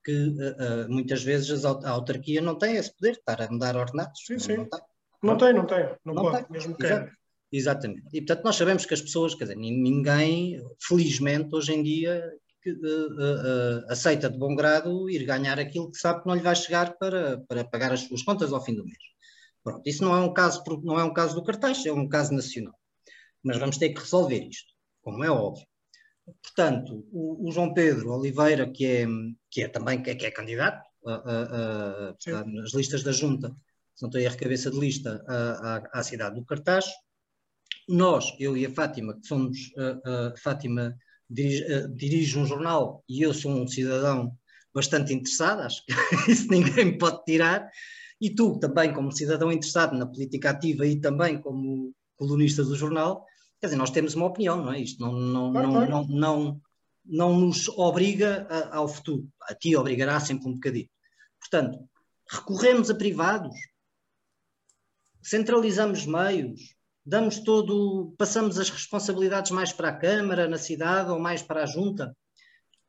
[0.04, 3.78] que uh, uh, muitas vezes a autarquia não tem esse poder de estar a mudar
[3.78, 4.20] ordenados.
[4.26, 4.58] Sim, sim.
[4.58, 4.68] Não,
[5.22, 6.52] não, tem, não tem, não, não pode, tem.
[6.52, 7.12] mesmo que Exato.
[7.52, 8.08] Exatamente.
[8.12, 12.72] E portanto nós sabemos que as pessoas, quer dizer, ninguém, felizmente, hoje em dia, que,
[12.72, 16.98] uh, aceita de bom grado ir ganhar aquilo que sabe que não lhe vai chegar
[16.98, 18.98] para, para pagar as suas contas ao fim do mês.
[19.64, 22.34] Pronto, isso não é um caso, não é um caso do cartaz, é um caso
[22.34, 22.78] nacional.
[23.42, 25.66] Mas vamos ter que resolver isto, como é óbvio.
[26.42, 29.06] Portanto, o, o, João Pedro Oliveira, que é,
[29.50, 33.50] que é também que é, que é candidato a, a, a, nas listas da Junta,
[33.96, 36.86] se não estou a cabeça de lista, à, à cidade do Cartaz,
[37.88, 40.96] nós, eu e a Fátima, que somos, a, Fátima
[41.30, 44.38] dirige, dirige, um jornal e eu sou um cidadão
[44.74, 45.94] bastante interessado, acho que
[46.32, 47.70] isso ninguém me pode tirar,
[48.20, 53.26] e tu também como cidadão interessado na política ativa e também como colunista do jornal,
[53.64, 54.82] Quer dizer, nós temos uma opinião, não é?
[54.82, 56.62] Isto não, não, não, não, não,
[57.06, 59.26] não nos obriga a, ao futuro.
[59.44, 60.90] A ti obrigará sempre um bocadinho.
[61.40, 61.80] Portanto,
[62.30, 63.56] recorremos a privados,
[65.24, 71.42] centralizamos meios, damos todo, passamos as responsabilidades mais para a Câmara, na cidade ou mais
[71.42, 72.14] para a Junta.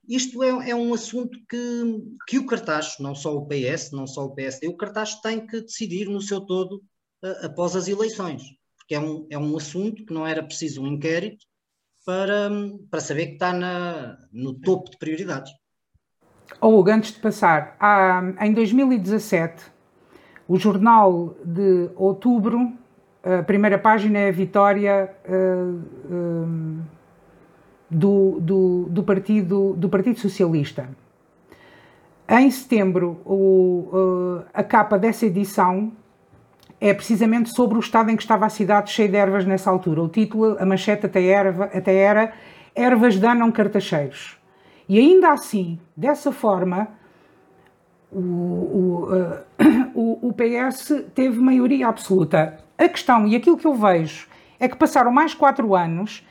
[0.09, 4.25] Isto é, é um assunto que, que o cartaz, não só o PS, não só
[4.25, 6.83] o PSD, o cartaz tem que decidir no seu todo
[7.25, 8.43] uh, após as eleições
[8.85, 11.45] porque é um, é um assunto que não era preciso um inquérito
[12.05, 12.51] para,
[12.91, 15.51] para saber que está na, no topo de prioridades.
[16.61, 17.79] Oh, Hugo, antes de passar,
[18.41, 19.65] em 2017,
[20.47, 22.75] o jornal de outubro,
[23.23, 26.85] a primeira página é a vitória uh, uh,
[27.95, 30.89] do, do, do, partido, do Partido Socialista.
[32.29, 35.93] Em setembro, o, uh, a capa dessa edição
[36.81, 40.03] é precisamente sobre o estado em que estava a cidade cheia de ervas nessa altura.
[40.03, 42.33] O título, a manchete até, erva, até era
[42.75, 44.37] Ervas danam cartacheiros.
[44.89, 46.89] E ainda assim, dessa forma,
[48.11, 49.09] o, o,
[49.95, 52.59] uh, o, PS teve maioria absoluta.
[52.77, 54.27] A questão, e aquilo que eu vejo,
[54.59, 56.27] é que passaram mais quatro anos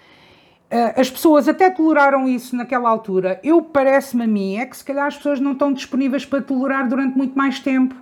[0.95, 3.39] as pessoas até toleraram isso naquela altura.
[3.43, 6.88] Eu parece-me a mim é que se calhar as pessoas não estão disponíveis para tolerar
[6.88, 7.95] durante muito mais tempo,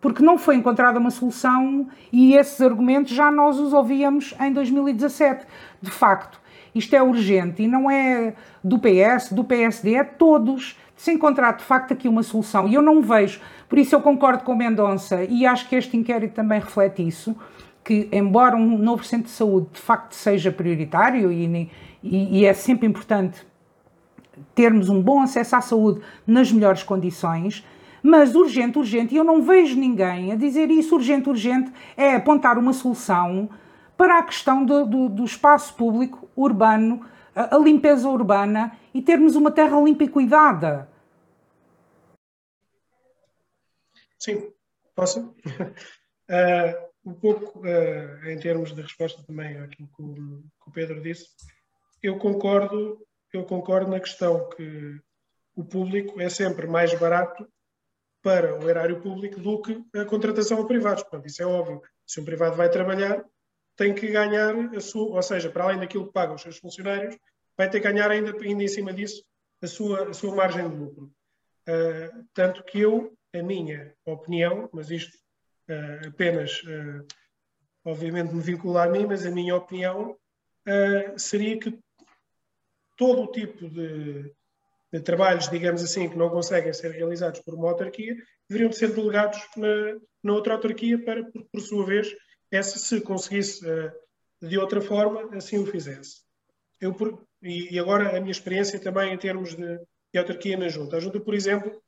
[0.00, 5.46] porque não foi encontrada uma solução e esses argumentos já nós os ouvíamos em 2017.
[5.80, 6.40] De facto,
[6.74, 10.78] isto é urgente e não é do PS, do PSD, é todos.
[10.96, 14.44] Se encontrar de facto aqui uma solução, e eu não vejo, por isso eu concordo
[14.44, 17.36] com Mendonça e acho que este inquérito também reflete isso,
[17.84, 21.68] que embora um novo centro de saúde de facto seja prioritário e,
[22.04, 23.46] e, e é sempre importante
[24.54, 27.64] termos um bom acesso à saúde nas melhores condições,
[28.02, 32.58] mas urgente, urgente, e eu não vejo ninguém a dizer isso, urgente, urgente, é apontar
[32.58, 33.48] uma solução
[33.96, 39.36] para a questão do, do, do espaço público urbano, a, a, limpeza urbana e termos
[39.36, 40.88] uma terra limpa e cuidada.
[44.18, 44.52] Sim,
[44.94, 45.34] posso?
[46.28, 50.14] Uh, um pouco uh, em termos de resposta também àquilo que o,
[50.62, 51.28] que o Pedro disse,
[52.04, 53.00] eu concordo,
[53.32, 55.00] eu concordo na questão que
[55.56, 57.48] o público é sempre mais barato
[58.22, 61.02] para o erário público do que a contratação a privados.
[61.02, 61.80] Portanto, isso é óbvio.
[62.06, 63.24] Se um privado vai trabalhar,
[63.74, 67.16] tem que ganhar a sua, ou seja, para além daquilo que pagam os seus funcionários,
[67.56, 69.24] vai ter que ganhar ainda, ainda em cima disso
[69.62, 71.10] a sua, a sua margem de lucro.
[71.66, 75.16] Uh, tanto que eu, a minha opinião, mas isto
[75.70, 77.06] uh, apenas, uh,
[77.82, 80.18] obviamente, me vincula a mim, mas a minha opinião
[81.18, 81.78] seria que
[82.96, 84.32] todo o tipo de,
[84.92, 88.16] de, trabalhos, digamos assim, que não conseguem ser realizados por uma autarquia,
[88.48, 92.14] deveriam de ser delegados na, na outra autarquia para, por, por sua vez,
[92.50, 93.92] essa, se conseguisse uh,
[94.40, 96.22] de outra forma, assim o fizesse.
[96.80, 96.94] Eu,
[97.42, 99.78] e, agora a minha experiência também em termos de,
[100.12, 100.96] de autarquia na Junta.
[100.96, 101.82] A Junta, por exemplo,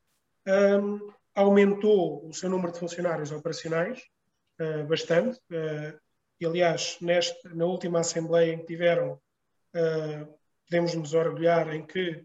[0.47, 4.03] um, aumentou o seu número de funcionários operacionais
[4.61, 5.39] uh, bastante.
[5.51, 5.99] Uh,
[6.41, 9.19] e, aliás, neste, na última Assembleia em que tiveram,
[10.69, 12.25] podemos nos orgulhar em que,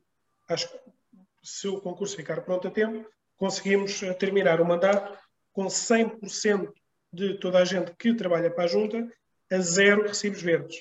[1.44, 5.18] se o concurso ficar pronto a tempo, conseguimos terminar o mandato
[5.54, 6.72] com 100%
[7.14, 9.08] de toda a gente que trabalha para a junta
[9.52, 10.78] a zero recibos verdes.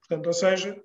[0.00, 0.80] Portanto, ou seja,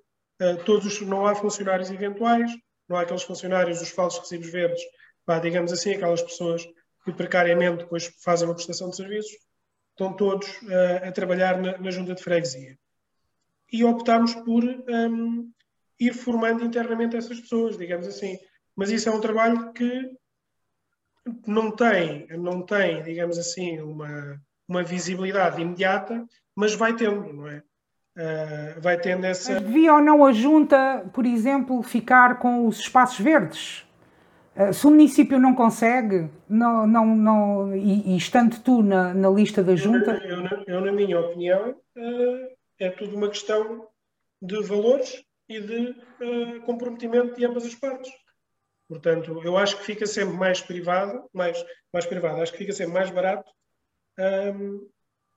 [0.65, 2.51] todos não há funcionários eventuais,
[2.87, 4.81] não há aqueles funcionários dos falsos recibos verdes,
[5.25, 6.65] pá, digamos assim, aquelas pessoas
[7.03, 9.37] que precariamente depois fazem uma prestação de serviços,
[9.91, 12.77] estão todos uh, a trabalhar na, na, junta de freguesia.
[13.71, 15.51] E optámos por um,
[15.99, 18.37] ir formando internamente essas pessoas, digamos assim.
[18.75, 20.11] Mas isso é um trabalho que
[21.45, 27.63] não tem, não tem, digamos assim, uma, uma visibilidade imediata, mas vai tendo, não é?
[28.17, 29.59] Uh, vai tendo essa.
[29.59, 33.85] Devia ou não a junta, por exemplo, ficar com os espaços verdes?
[34.55, 39.29] Uh, se o município não consegue, não, não, não, e, e estando tu na, na
[39.29, 40.19] lista da junta.
[40.23, 43.87] Eu, eu, eu na minha opinião, uh, é tudo uma questão
[44.41, 48.11] de valores e de comprometimento de ambas as partes.
[48.87, 52.93] Portanto, eu acho que fica sempre mais privado, mais, mais privado, acho que fica sempre
[52.93, 53.51] mais barato
[54.17, 54.89] um,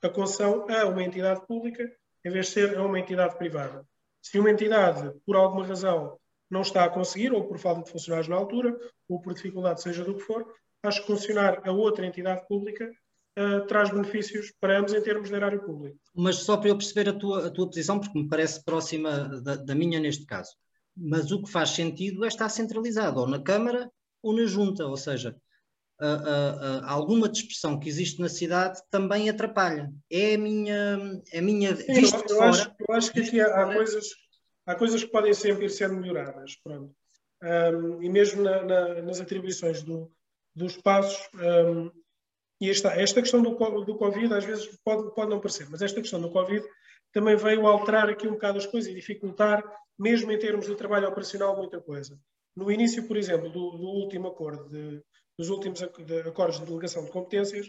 [0.03, 1.91] a concessão a uma entidade pública
[2.25, 3.85] em vez de ser a uma entidade privada.
[4.23, 6.19] Se uma entidade, por alguma razão,
[6.51, 8.77] não está a conseguir, ou por falta de funcionários na altura,
[9.09, 12.91] ou por dificuldade, seja do que for, acho que funcionar a outra entidade pública
[13.41, 15.99] uh, traz benefícios para ambos em termos de erário público.
[16.15, 19.57] Mas só para eu perceber a tua, a tua posição, porque me parece próxima da,
[19.57, 20.53] da minha neste caso.
[20.97, 23.91] Mas o que faz sentido é estar centralizado ou na Câmara
[24.23, 25.35] ou na Junta, ou seja,
[26.01, 29.91] uh, uh, alguma dispersão que existe na cidade também atrapalha.
[30.11, 33.41] É a minha, é a minha Sim, eu, eu, fora, acho, eu acho que aqui
[33.41, 34.09] há, há, coisas,
[34.67, 36.57] há coisas que podem sempre ir sendo melhoradas.
[36.63, 36.95] Pronto.
[37.43, 40.13] Um, e mesmo na, na, nas atribuições do,
[40.55, 41.91] dos espaços, um,
[42.61, 43.51] e esta, esta questão do,
[43.85, 46.65] do Covid às vezes pode, pode não parecer, mas esta questão do Covid
[47.13, 49.65] também veio alterar aqui um bocado as coisas e dificultar,
[49.99, 52.19] mesmo em termos de trabalho operacional, muita coisa.
[52.55, 55.03] No início, por exemplo, do, do último acordo de,
[55.39, 57.69] dos últimos acordos de delegação de competências,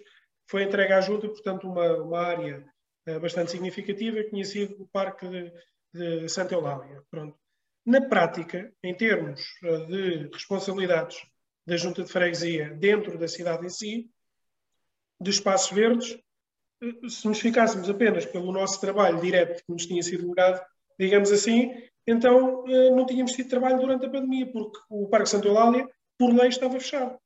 [0.49, 2.65] foi entregue à Junta, portanto, uma, uma área
[3.07, 5.51] uh, bastante significativa, que tinha sido o Parque de,
[5.93, 7.01] de Santa Eulália.
[7.09, 7.37] Pronto.
[7.85, 11.25] Na prática, em termos uh, de responsabilidades
[11.65, 14.09] da Junta de Freguesia dentro da cidade em si,
[15.21, 16.17] de espaços verdes,
[16.83, 20.61] uh, se nos ficássemos apenas pelo nosso trabalho direto que nos tinha sido legado,
[20.99, 21.73] digamos assim,
[22.05, 26.49] então não tínhamos tido trabalho durante a pandemia, porque o Parque Santa Eulália, por lei,
[26.49, 27.17] estava fechado.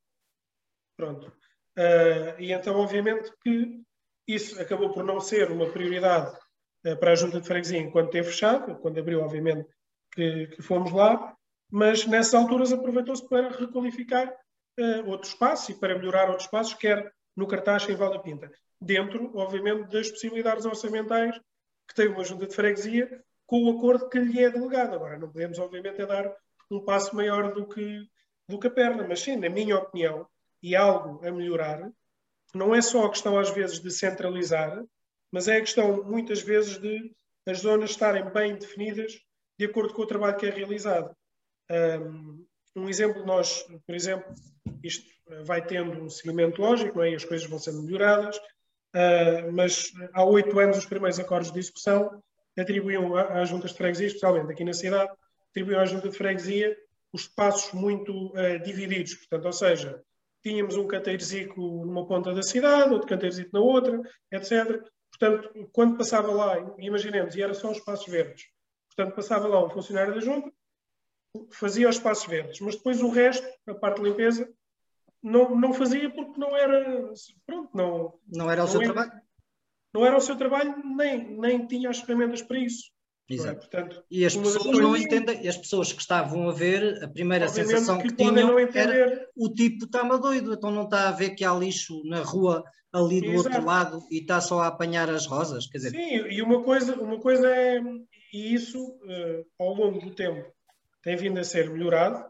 [0.97, 1.27] Pronto.
[1.77, 3.81] Uh, e então, obviamente, que
[4.27, 6.35] isso acabou por não ser uma prioridade
[6.85, 9.67] uh, para a Junta de Freguesia enquanto teve fechado, quando abriu, obviamente,
[10.13, 11.35] que, que fomos lá,
[11.69, 14.33] mas nessas alturas aproveitou-se para requalificar
[14.79, 19.31] uh, outros espaços e para melhorar outros espaços, quer no Cartaz em Valda Pinta, dentro,
[19.35, 21.39] obviamente, das possibilidades orçamentais
[21.87, 24.95] que tem uma Junta de Freguesia com o acordo que lhe é delegado.
[24.95, 26.35] Agora, não podemos, obviamente, é dar
[26.71, 28.07] um passo maior do que,
[28.47, 30.27] do que a perna, mas sim, na minha opinião,
[30.63, 31.91] e algo a melhorar,
[32.53, 34.83] não é só a questão, às vezes, de centralizar,
[35.31, 37.13] mas é a questão, muitas vezes, de
[37.45, 39.19] as zonas estarem bem definidas
[39.59, 41.15] de acordo com o trabalho que é realizado.
[42.75, 44.33] Um exemplo, nós, por exemplo,
[44.83, 47.11] isto vai tendo um seguimento lógico, é?
[47.11, 51.59] e as coisas vão sendo melhoradas, uh, mas há oito anos os primeiros acordos de
[51.59, 52.21] discussão
[52.57, 55.11] atribuíam às juntas de freguesia, especialmente aqui na cidade,
[55.49, 56.75] atribuíam à junta de freguesia
[57.11, 60.03] os espaços muito uh, divididos, portanto, ou seja,
[60.43, 64.01] tínhamos um canteirozico numa ponta da cidade, outro canteirozico na outra,
[64.31, 64.83] etc.
[65.09, 68.45] Portanto, quando passava lá, imaginemos, e era só os espaços verdes,
[68.95, 70.51] portanto, passava lá um funcionário da junta,
[71.51, 74.47] fazia os espaços verdes, mas depois o resto, a parte de limpeza,
[75.25, 77.11] não, não fazia porque não era.
[77.47, 79.21] Pronto, não, não era o não seu era, trabalho.
[79.91, 82.91] Não era o seu trabalho, nem, nem tinha as ferramentas para isso.
[83.27, 83.33] É?
[83.33, 83.49] Exato.
[83.49, 83.55] É?
[83.55, 87.97] Portanto, e as pessoas não entendem, as pessoas que estavam a ver, a primeira sensação
[87.97, 91.51] que, que tinham era o tipo está-me doido, então não está a ver que há
[91.53, 92.63] lixo na rua
[92.93, 93.49] ali do Exato.
[93.49, 95.67] outro lado e está só a apanhar as rosas.
[95.67, 95.89] Quer dizer...
[95.89, 97.81] Sim, e uma coisa, uma coisa é,
[98.31, 100.45] e isso uh, ao longo do tempo
[101.01, 102.29] tem vindo a ser melhorado.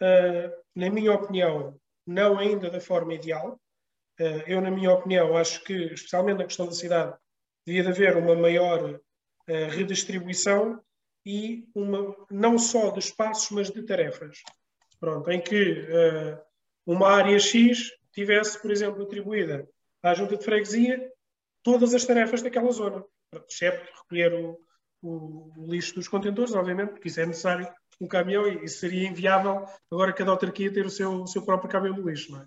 [0.00, 1.76] Uh, na minha opinião,
[2.08, 3.60] não ainda da forma ideal.
[4.18, 7.16] Uh, eu, na minha opinião, acho que, especialmente na questão da cidade,
[7.66, 10.82] devia de haver uma maior uh, redistribuição
[11.24, 14.38] e uma, não só de espaços, mas de tarefas.
[14.98, 15.86] Pronto, em que
[16.84, 19.68] uma área X tivesse, por exemplo, atribuída
[20.02, 21.12] à junta de freguesia
[21.62, 23.04] todas as tarefas daquela zona,
[23.48, 24.58] exceto recolher o,
[25.02, 27.68] o, o lixo dos contentores, obviamente, porque isso é necessário
[28.00, 31.96] um caminhão e, seria inviável agora cada autarquia ter o seu, o seu próprio caminhão
[31.96, 32.32] de lixo.
[32.32, 32.46] Não é?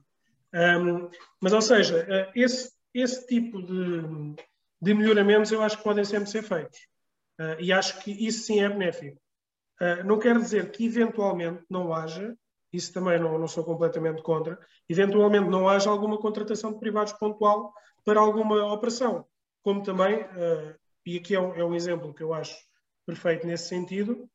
[0.54, 4.36] Um, mas, ou seja, uh, esse, esse tipo de,
[4.82, 6.80] de melhoramentos eu acho que podem sempre ser feitos.
[7.39, 9.20] Uh, e acho que isso sim é benéfico.
[9.80, 12.36] Uh, não quer dizer que eventualmente não haja,
[12.72, 17.74] isso também não, não sou completamente contra, eventualmente não haja alguma contratação de privados pontual
[18.06, 19.26] para alguma operação.
[19.64, 20.26] Como também,
[21.06, 22.56] e aqui é um, é um exemplo que eu acho
[23.06, 24.28] perfeito nesse sentido,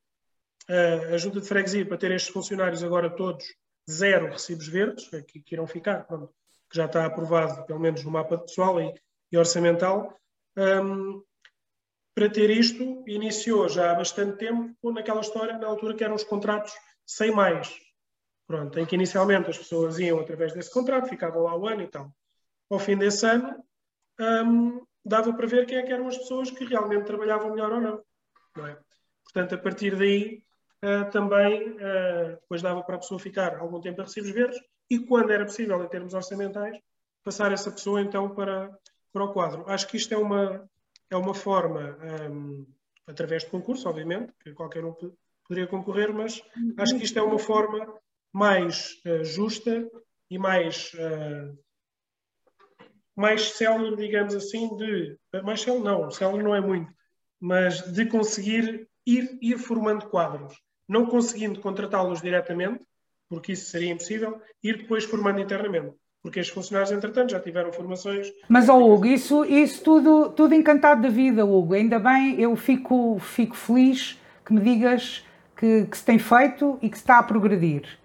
[0.68, 3.46] a junta de freguesia para ter estes funcionários agora todos
[3.88, 6.32] zero recibos verdes, que, que irão ficar, pronto,
[6.68, 8.92] que já está aprovado, pelo menos no mapa pessoal e,
[9.30, 10.18] e orçamental.
[10.56, 11.22] Um,
[12.14, 16.24] para ter isto, iniciou já há bastante tempo naquela história, na altura que eram os
[16.24, 16.72] contratos
[17.06, 17.72] sem mais.
[18.46, 21.88] Pronto, em que inicialmente as pessoas iam através desse contrato, ficavam lá o ano e
[21.88, 22.10] tal.
[22.70, 23.62] Ao fim desse ano,
[24.18, 27.80] um, dava para ver quem é que eram as pessoas que realmente trabalhavam melhor ou
[27.80, 28.02] não.
[28.56, 28.78] não é?
[29.24, 30.42] Portanto, a partir daí,
[30.84, 34.60] uh, também uh, depois dava para a pessoa ficar algum tempo a recibos verdes
[34.90, 36.78] e, quando era possível, em termos orçamentais,
[37.24, 38.70] passar essa pessoa então para,
[39.12, 39.64] para o quadro.
[39.68, 40.68] Acho que isto é uma,
[41.10, 42.66] é uma forma, um, ehm,
[43.06, 44.94] através de concurso, obviamente, que qualquer um
[45.48, 46.42] poderia concorrer, mas
[46.78, 47.94] acho que isto é uma forma
[48.32, 49.88] mais uh, justa
[50.28, 50.90] e mais,
[53.14, 55.16] mais célere, digamos assim, de.
[55.44, 56.92] Mais célere, não, célere não é muito,
[57.40, 60.56] mas de conseguir ir, ir formando quadros
[60.88, 62.80] não conseguindo contratá-los diretamente,
[63.28, 65.94] porque isso seria impossível, ir depois formando internamente.
[66.22, 68.32] Porque estes funcionários, entretanto, já tiveram formações.
[68.48, 71.74] Mas, oh, Hugo, isso, isso tudo, tudo encantado da vida, Hugo.
[71.74, 75.24] Ainda bem, eu fico, fico feliz que me digas
[75.56, 77.98] que, que se tem feito e que se está a progredir.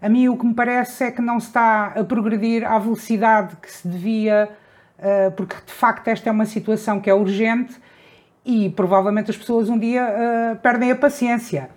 [0.00, 3.56] A mim o que me parece é que não se está a progredir à velocidade
[3.56, 4.48] que se devia,
[4.98, 7.74] uh, porque de facto esta é uma situação que é urgente
[8.44, 11.70] e provavelmente as pessoas um dia uh, perdem a paciência.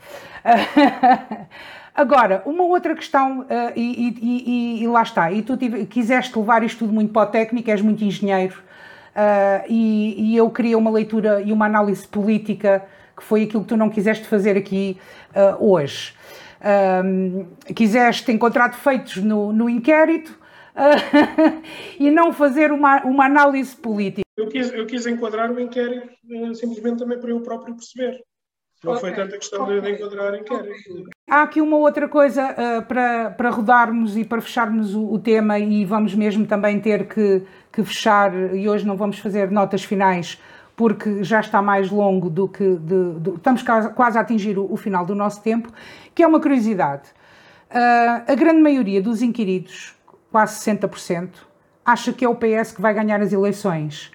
[1.94, 6.38] Agora, uma outra questão, uh, e, e, e, e, lá está, e tu tive, quiseste
[6.38, 8.58] levar isto tudo muito para o técnico, és muito engenheiro,
[9.14, 12.84] uh, e, eu queria uma leitura e uma análise política,
[13.16, 14.98] que foi aquilo que tu não quiseste fazer aqui
[15.36, 16.14] uh, hoje.
[17.76, 20.40] quiseste encontrar defeitos no, no inquérito
[22.00, 24.22] e não fazer uma, uma análise política.
[24.38, 26.10] Eu quis, eu quis enquadrar o inquérito
[26.56, 28.24] simplesmente também para eu próprio perceber.
[28.84, 29.02] Não okay.
[29.02, 29.80] foi tanta questão okay.
[29.80, 31.10] de enquadrar inquérito.
[31.30, 35.60] Há aqui uma outra coisa uh, para, para rodarmos e para fecharmos o, o, tema,
[35.60, 40.42] e vamos mesmo também ter que, que fechar, e hoje não vamos fazer notas finais,
[40.76, 42.76] porque já está mais longo do que.
[42.76, 45.72] De, de, estamos quase a atingir o, o, final do nosso tempo,
[46.16, 47.10] que é uma curiosidade.
[47.70, 49.96] Uh, a grande maioria dos inquiridos,
[50.32, 51.30] quase 60%,
[51.86, 54.12] acha que é o PS que vai ganhar as eleições.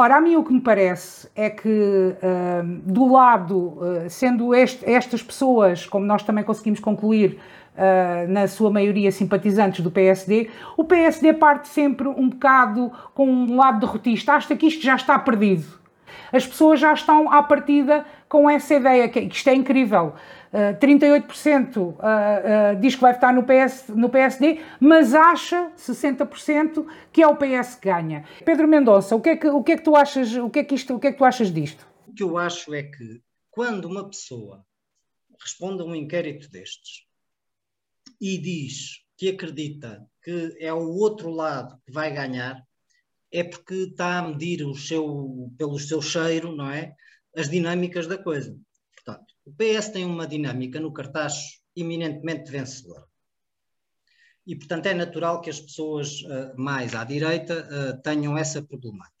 [0.00, 4.90] Ora, a mim o que me parece é que, uh, do lado, uh, sendo este,
[4.90, 7.38] estas pessoas, como nós também conseguimos concluir,
[7.74, 13.54] uh, na sua maioria simpatizantes do PSD, o PSD parte sempre um bocado com um
[13.54, 15.66] lado derrotista, acha que isto já está perdido.
[16.32, 20.14] As pessoas já estão à partida com essa ideia, que isto é incrível.
[20.52, 26.84] Uh, 38% uh, uh, diz que vai votar no, PS, no PSD, mas acha 60%
[27.12, 28.24] que é o PS que ganha.
[28.44, 30.34] Pedro Mendonça, o que é que, o que, é que tu achas?
[30.34, 30.94] O que é que isto?
[30.96, 31.86] O que é que tu achas disto?
[32.08, 34.64] O que eu acho é que quando uma pessoa
[35.40, 37.04] responde a um inquérito destes
[38.20, 42.60] e diz que acredita que é o outro lado que vai ganhar,
[43.32, 46.94] é porque está a medir o seu, pelo seu cheiro, não é?
[47.36, 48.58] As dinâmicas da coisa.
[48.94, 53.04] Portanto, o PS tem uma dinâmica no cartaz eminentemente vencedora.
[54.46, 59.16] E, portanto, é natural que as pessoas uh, mais à direita uh, tenham essa problemática.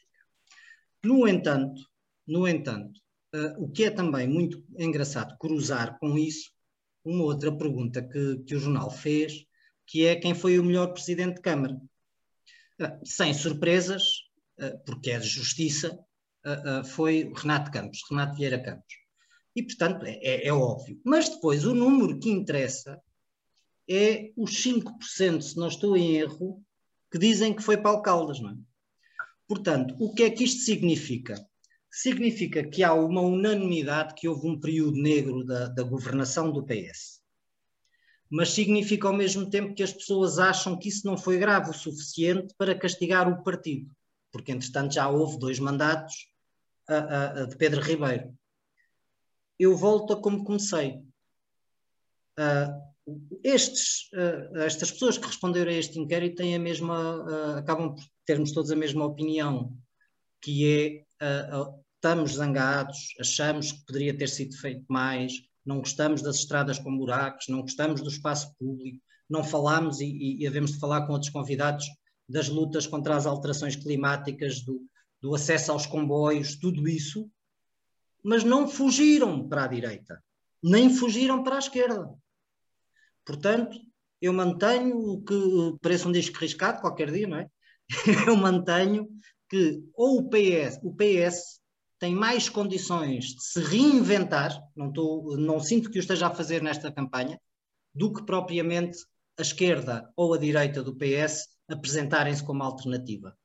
[1.04, 1.82] No entanto,
[2.26, 3.00] no entanto,
[3.34, 6.52] uh, o que é também muito engraçado cruzar com isso,
[7.04, 9.44] uma outra pergunta que, que o jornal fez,
[9.86, 11.76] que é quem foi o melhor presidente de Câmara.
[13.04, 14.02] Sem surpresas,
[14.86, 15.98] porque é de justiça,
[16.94, 19.00] foi Renato Campos, Renato Vieira Campos.
[19.54, 21.00] E, portanto, é, é, é óbvio.
[21.04, 23.00] Mas depois, o número que interessa
[23.88, 26.62] é os 5%, se não estou em erro,
[27.10, 28.54] que dizem que foi Paulo Caldas, não é?
[29.48, 31.34] Portanto, o que é que isto significa?
[31.90, 37.20] significa que há uma unanimidade que houve um período negro da, da governação do PS.
[38.30, 41.74] Mas significa ao mesmo tempo que as pessoas acham que isso não foi grave o
[41.74, 43.90] suficiente para castigar o partido,
[44.30, 46.28] porque entretanto já houve dois mandatos
[47.48, 48.36] de Pedro Ribeiro.
[49.60, 51.02] Eu volto a como comecei.
[52.38, 57.94] Uh, estes, uh, estas pessoas que responderam a este inquérito têm a mesma, uh, acabam
[57.94, 59.76] por termos todos a mesma opinião,
[60.40, 61.04] que é
[61.94, 65.34] estamos zangados, achamos que poderia ter sido feito mais,
[65.66, 68.98] não gostamos das estradas com buracos, não gostamos do espaço público,
[69.28, 71.84] não falamos e, e, e havemos de falar com outros convidados
[72.26, 74.80] das lutas contra as alterações climáticas, do,
[75.20, 77.30] do acesso aos comboios, tudo isso,
[78.22, 80.22] mas não fugiram para a direita,
[80.62, 82.12] nem fugiram para a esquerda.
[83.24, 83.78] Portanto,
[84.20, 85.34] eu mantenho o que
[85.80, 87.48] parece um disco riscado qualquer dia, não é?
[88.28, 89.08] Eu mantenho
[89.48, 91.60] que ou o PS, o PS
[91.98, 96.62] tem mais condições de se reinventar, não, tô, não sinto que o esteja a fazer
[96.62, 97.38] nesta campanha,
[97.94, 98.98] do que propriamente
[99.38, 103.36] a esquerda ou a direita do PS apresentarem-se como alternativa.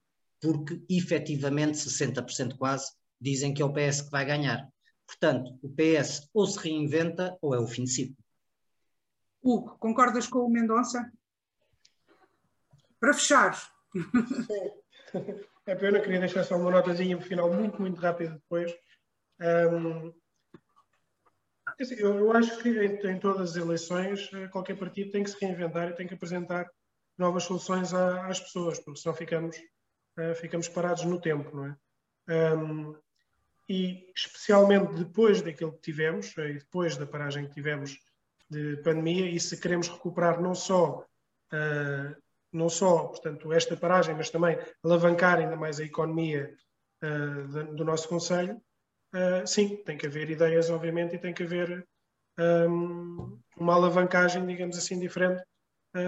[0.42, 4.68] Porque, efetivamente, 60% quase dizem que é o PS que vai ganhar.
[5.06, 8.16] Portanto, o PS ou se reinventa ou é o fim de ciclo.
[9.44, 11.12] Hugo, concordas com o Mendonça?
[13.00, 13.72] Para fechar.
[15.68, 18.72] É pena, queria deixar só uma notazinha final muito, muito rápida depois.
[19.42, 20.14] Um,
[21.80, 25.32] assim, eu, eu, acho que em, em, todas as eleições eh, qualquer partido tem que
[25.32, 26.70] se reinventar e tem que apresentar
[27.18, 29.58] novas soluções à, às pessoas, porque senão ficamos,
[30.20, 32.56] uh, ficamos parados no tempo, não é?
[32.56, 32.96] Um,
[33.68, 37.98] e especialmente depois daquilo que tivemos, eh, depois da paragem que tivemos
[38.50, 41.06] de pandemia, e se queremos recuperar não só
[41.52, 42.16] uh,
[42.52, 46.56] não só, portanto, esta paragem, mas também alavancar ainda mais a economia
[47.04, 48.56] uh, do nosso Conselho,
[49.14, 51.86] uh, sim, tem que haver ideias, obviamente, e tem que haver
[52.40, 55.44] um, uma alavancagem, digamos assim, diferente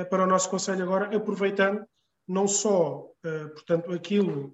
[0.10, 0.84] para o nosso Conselho.
[0.84, 1.86] Agora, aproveitando
[2.28, 3.10] não só,
[3.54, 4.54] portanto, aquilo,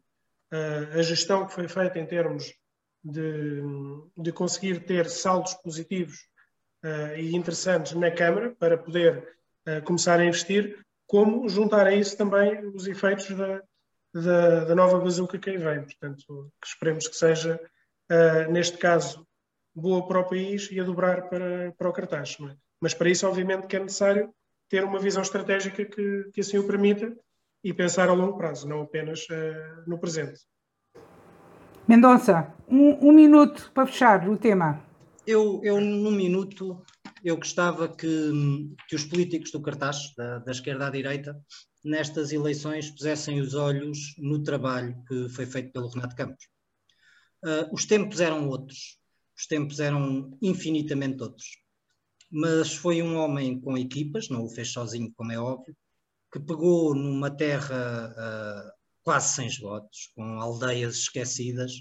[0.52, 2.54] a gestão que foi feita em termos
[3.04, 3.62] de,
[4.18, 6.18] de conseguir ter saldos positivos
[7.18, 9.38] e interessantes na Câmara para poder
[9.86, 13.62] começar a investir, como juntar a isso também os efeitos da,
[14.14, 15.84] da, da nova bazuca que aí vem.
[15.84, 17.60] Portanto, que esperemos que seja,
[18.12, 19.26] uh, neste caso,
[19.74, 22.38] boa para o país e a dobrar para, para o cartaz.
[22.40, 22.56] É?
[22.80, 24.34] Mas para isso, obviamente, que é necessário
[24.70, 27.16] ter uma visão estratégica que, que assim o permita
[27.64, 30.42] e pensar a longo prazo, não apenas uh, no presente.
[31.86, 34.82] Mendonça, um, um, minuto para fechar o tema.
[35.28, 36.82] Eu, eu, num minuto,
[37.22, 38.32] eu gostava que,
[38.88, 41.38] que os políticos do cartaz, da, da, esquerda à direita,
[41.84, 46.48] nestas eleições pusessem os olhos no trabalho que foi feito pelo Renato Campos.
[47.44, 48.98] Uh, os tempos eram outros,
[49.38, 51.58] os tempos eram infinitamente outros.
[52.32, 55.76] Mas foi um homem com equipas, não o fez sozinho, como é óbvio,
[56.32, 61.74] que pegou numa terra uh, quase sem esgotos, com aldeias esquecidas,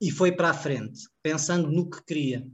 [0.00, 2.46] e foi para a frente, pensando no que queria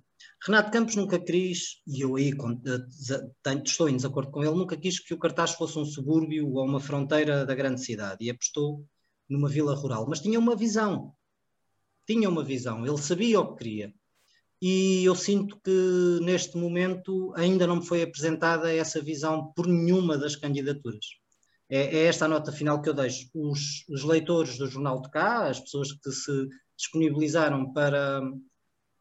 [0.42, 4.98] Renato Campos nunca quis, e eu aí eh, estou em desacordo com ele, nunca quis
[4.98, 8.86] que o cartaz fosse um subúrbio ou uma fronteira da grande cidade e apostou
[9.28, 10.06] numa vila rural.
[10.08, 11.14] Mas tinha uma visão,
[12.06, 13.94] tinha uma visão, ele sabia o que queria.
[14.62, 20.16] E eu sinto que neste momento ainda não me foi apresentada essa visão por nenhuma
[20.16, 21.19] das candidaturas.
[21.70, 23.30] É, é esta a nota final que eu deixo.
[23.32, 28.20] Os, os leitores do Jornal de Cá, as pessoas que se disponibilizaram para,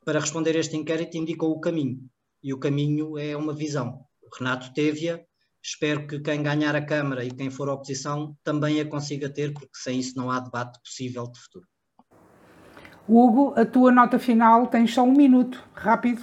[0.05, 1.99] para responder este inquérito indicam o caminho.
[2.43, 4.05] E o caminho é uma visão.
[4.37, 5.19] Renato teve-a,
[5.63, 9.51] espero que quem ganhar a Câmara e quem for a oposição também a consiga ter,
[9.51, 11.65] porque sem isso não há debate possível de futuro.
[13.07, 16.21] Hugo, a tua nota final tens só um minuto, rápido.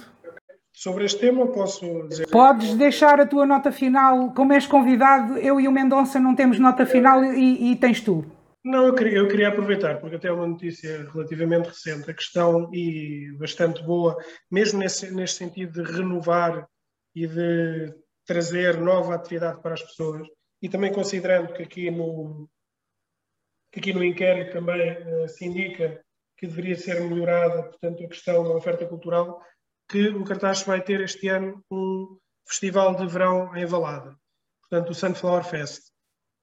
[0.77, 2.27] Sobre este tema, posso dizer.
[2.29, 4.31] Podes deixar a tua nota final.
[4.35, 8.23] Como és convidado, eu e o Mendonça não temos nota final e, e tens tu.
[8.63, 12.69] Não, eu queria, eu queria, aproveitar, porque até é uma notícia relativamente recente, a questão
[12.71, 16.67] e bastante boa, mesmo nesse, nesse sentido de renovar
[17.15, 20.27] e de trazer nova atividade para as pessoas,
[20.61, 22.47] e também considerando que aqui no,
[23.71, 25.99] que aqui no inquérito também uh, se indica
[26.37, 29.41] que deveria ser melhorada, portanto, a questão da oferta cultural,
[29.87, 32.17] que o Cartaz vai ter este ano um
[32.47, 34.17] festival de verão em Valada,
[34.61, 35.89] portanto, o Sunflower Fest.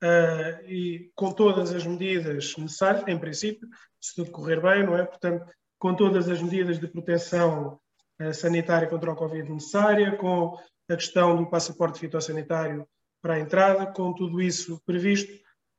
[0.02, 3.66] Uh, e com todas as medidas necessárias, em princípio,
[3.98, 5.04] se tudo correr bem, não é?
[5.04, 7.80] Portanto, com todas as medidas de proteção
[8.20, 10.58] uh, sanitária contra o Covid necessária, com
[10.90, 12.86] a questão do passaporte fitossanitário
[13.22, 15.32] para a entrada, com tudo isso previsto,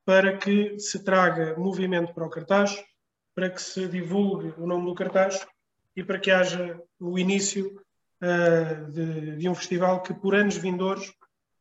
[0.03, 2.83] para que se traga movimento para o cartaz,
[3.35, 5.45] para que se divulgue o nome do cartaz
[5.95, 7.81] e para que haja o início
[8.21, 11.13] uh, de, de, um festival que, por anos vindouros,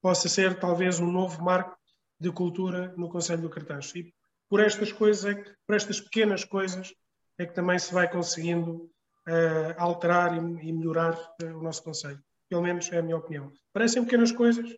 [0.03, 1.77] possa ser talvez um novo marco
[2.19, 3.93] de cultura no Conselho do Cartaz.
[3.95, 4.13] E
[4.49, 6.93] por estas coisas, é por estas pequenas coisas,
[7.39, 8.91] é que também se vai conseguindo
[9.29, 12.21] uh, alterar e, e melhorar uh, o nosso Conselho.
[12.49, 13.53] Pelo menos é a minha opinião.
[13.73, 14.77] Parecem pequenas coisas,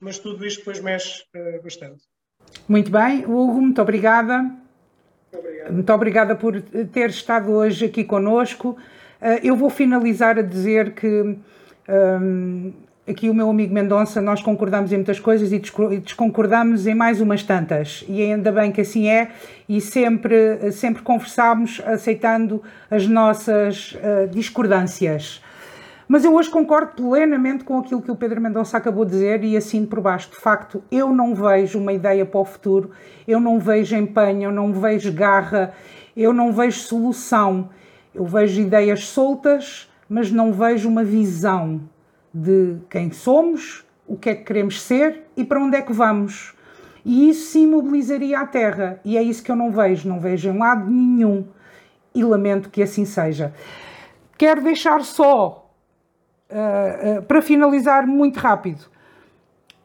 [0.00, 1.24] mas tudo isto depois mexe
[1.62, 2.04] bastante.
[2.68, 4.44] Muito bem, Hugo, muito obrigada.
[5.70, 8.78] Muito obrigada por ter estado hoje aqui conosco.
[9.20, 11.36] Eh, eu vou finalizar a dizer que um,
[11.88, 12.72] ehm,
[13.08, 17.42] aqui o meu amigo Mendonça, nós concordamos em muitas coisas e desconcordamos em mais umas
[17.42, 18.04] tantas.
[18.08, 19.30] E ainda bem que assim é,
[19.68, 25.42] e sempre, sempre conversamos aceitando as nossas uh, discordâncias.
[26.06, 29.56] Mas eu hoje concordo plenamente com aquilo que o Pedro Mendonça acabou de dizer e
[29.56, 30.30] assim por baixo.
[30.30, 32.90] De facto, eu não vejo uma ideia para o futuro,
[33.26, 35.74] eu não vejo empenho, eu não vejo garra,
[36.16, 37.68] eu não vejo solução.
[38.18, 41.80] Eu vejo ideias soltas, mas não vejo uma visão
[42.34, 46.52] de quem somos, o que é que queremos ser e para onde é que vamos.
[47.04, 48.98] E isso sim mobilizaria a Terra.
[49.04, 51.46] E é isso que eu não vejo, não vejo em lado nenhum.
[52.12, 53.54] E lamento que assim seja.
[54.36, 55.64] Quero deixar só
[56.50, 58.86] Uh, uh, para finalizar, muito rápido,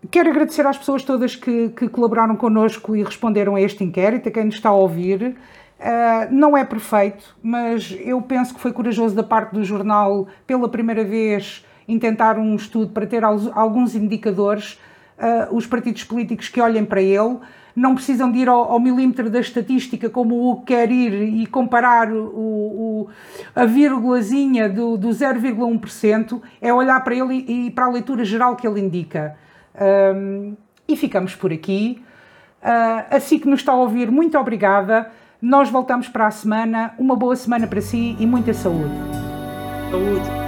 [0.09, 4.31] quero agradecer às pessoas todas que, que, colaboraram connosco e responderam a este inquérito, a
[4.31, 5.35] quem nos está a ouvir.
[5.79, 10.69] Uh, não é perfeito, mas eu penso que foi corajoso da parte do jornal, pela
[10.69, 14.79] primeira vez, intentar um estudo para ter alguns indicadores,
[15.51, 17.39] os partidos políticos que olhem para ele
[17.75, 22.11] não precisam de ir ao, ao milímetro da estatística como o quer ir e comparar
[22.11, 23.09] o, o
[23.55, 28.55] a vírgulazinha do, do 0,1%, é olhar para ele e, e, para a leitura geral
[28.55, 29.35] que ele indica.
[30.15, 30.55] Um,
[30.87, 32.01] e ficamos por aqui.
[32.61, 35.11] Uh, assim que nos está a ouvir, muito obrigada.
[35.43, 36.93] Nós voltamos para a semana.
[36.97, 38.93] Uma boa semana para si e muita saúde.
[39.91, 40.42] Saúde.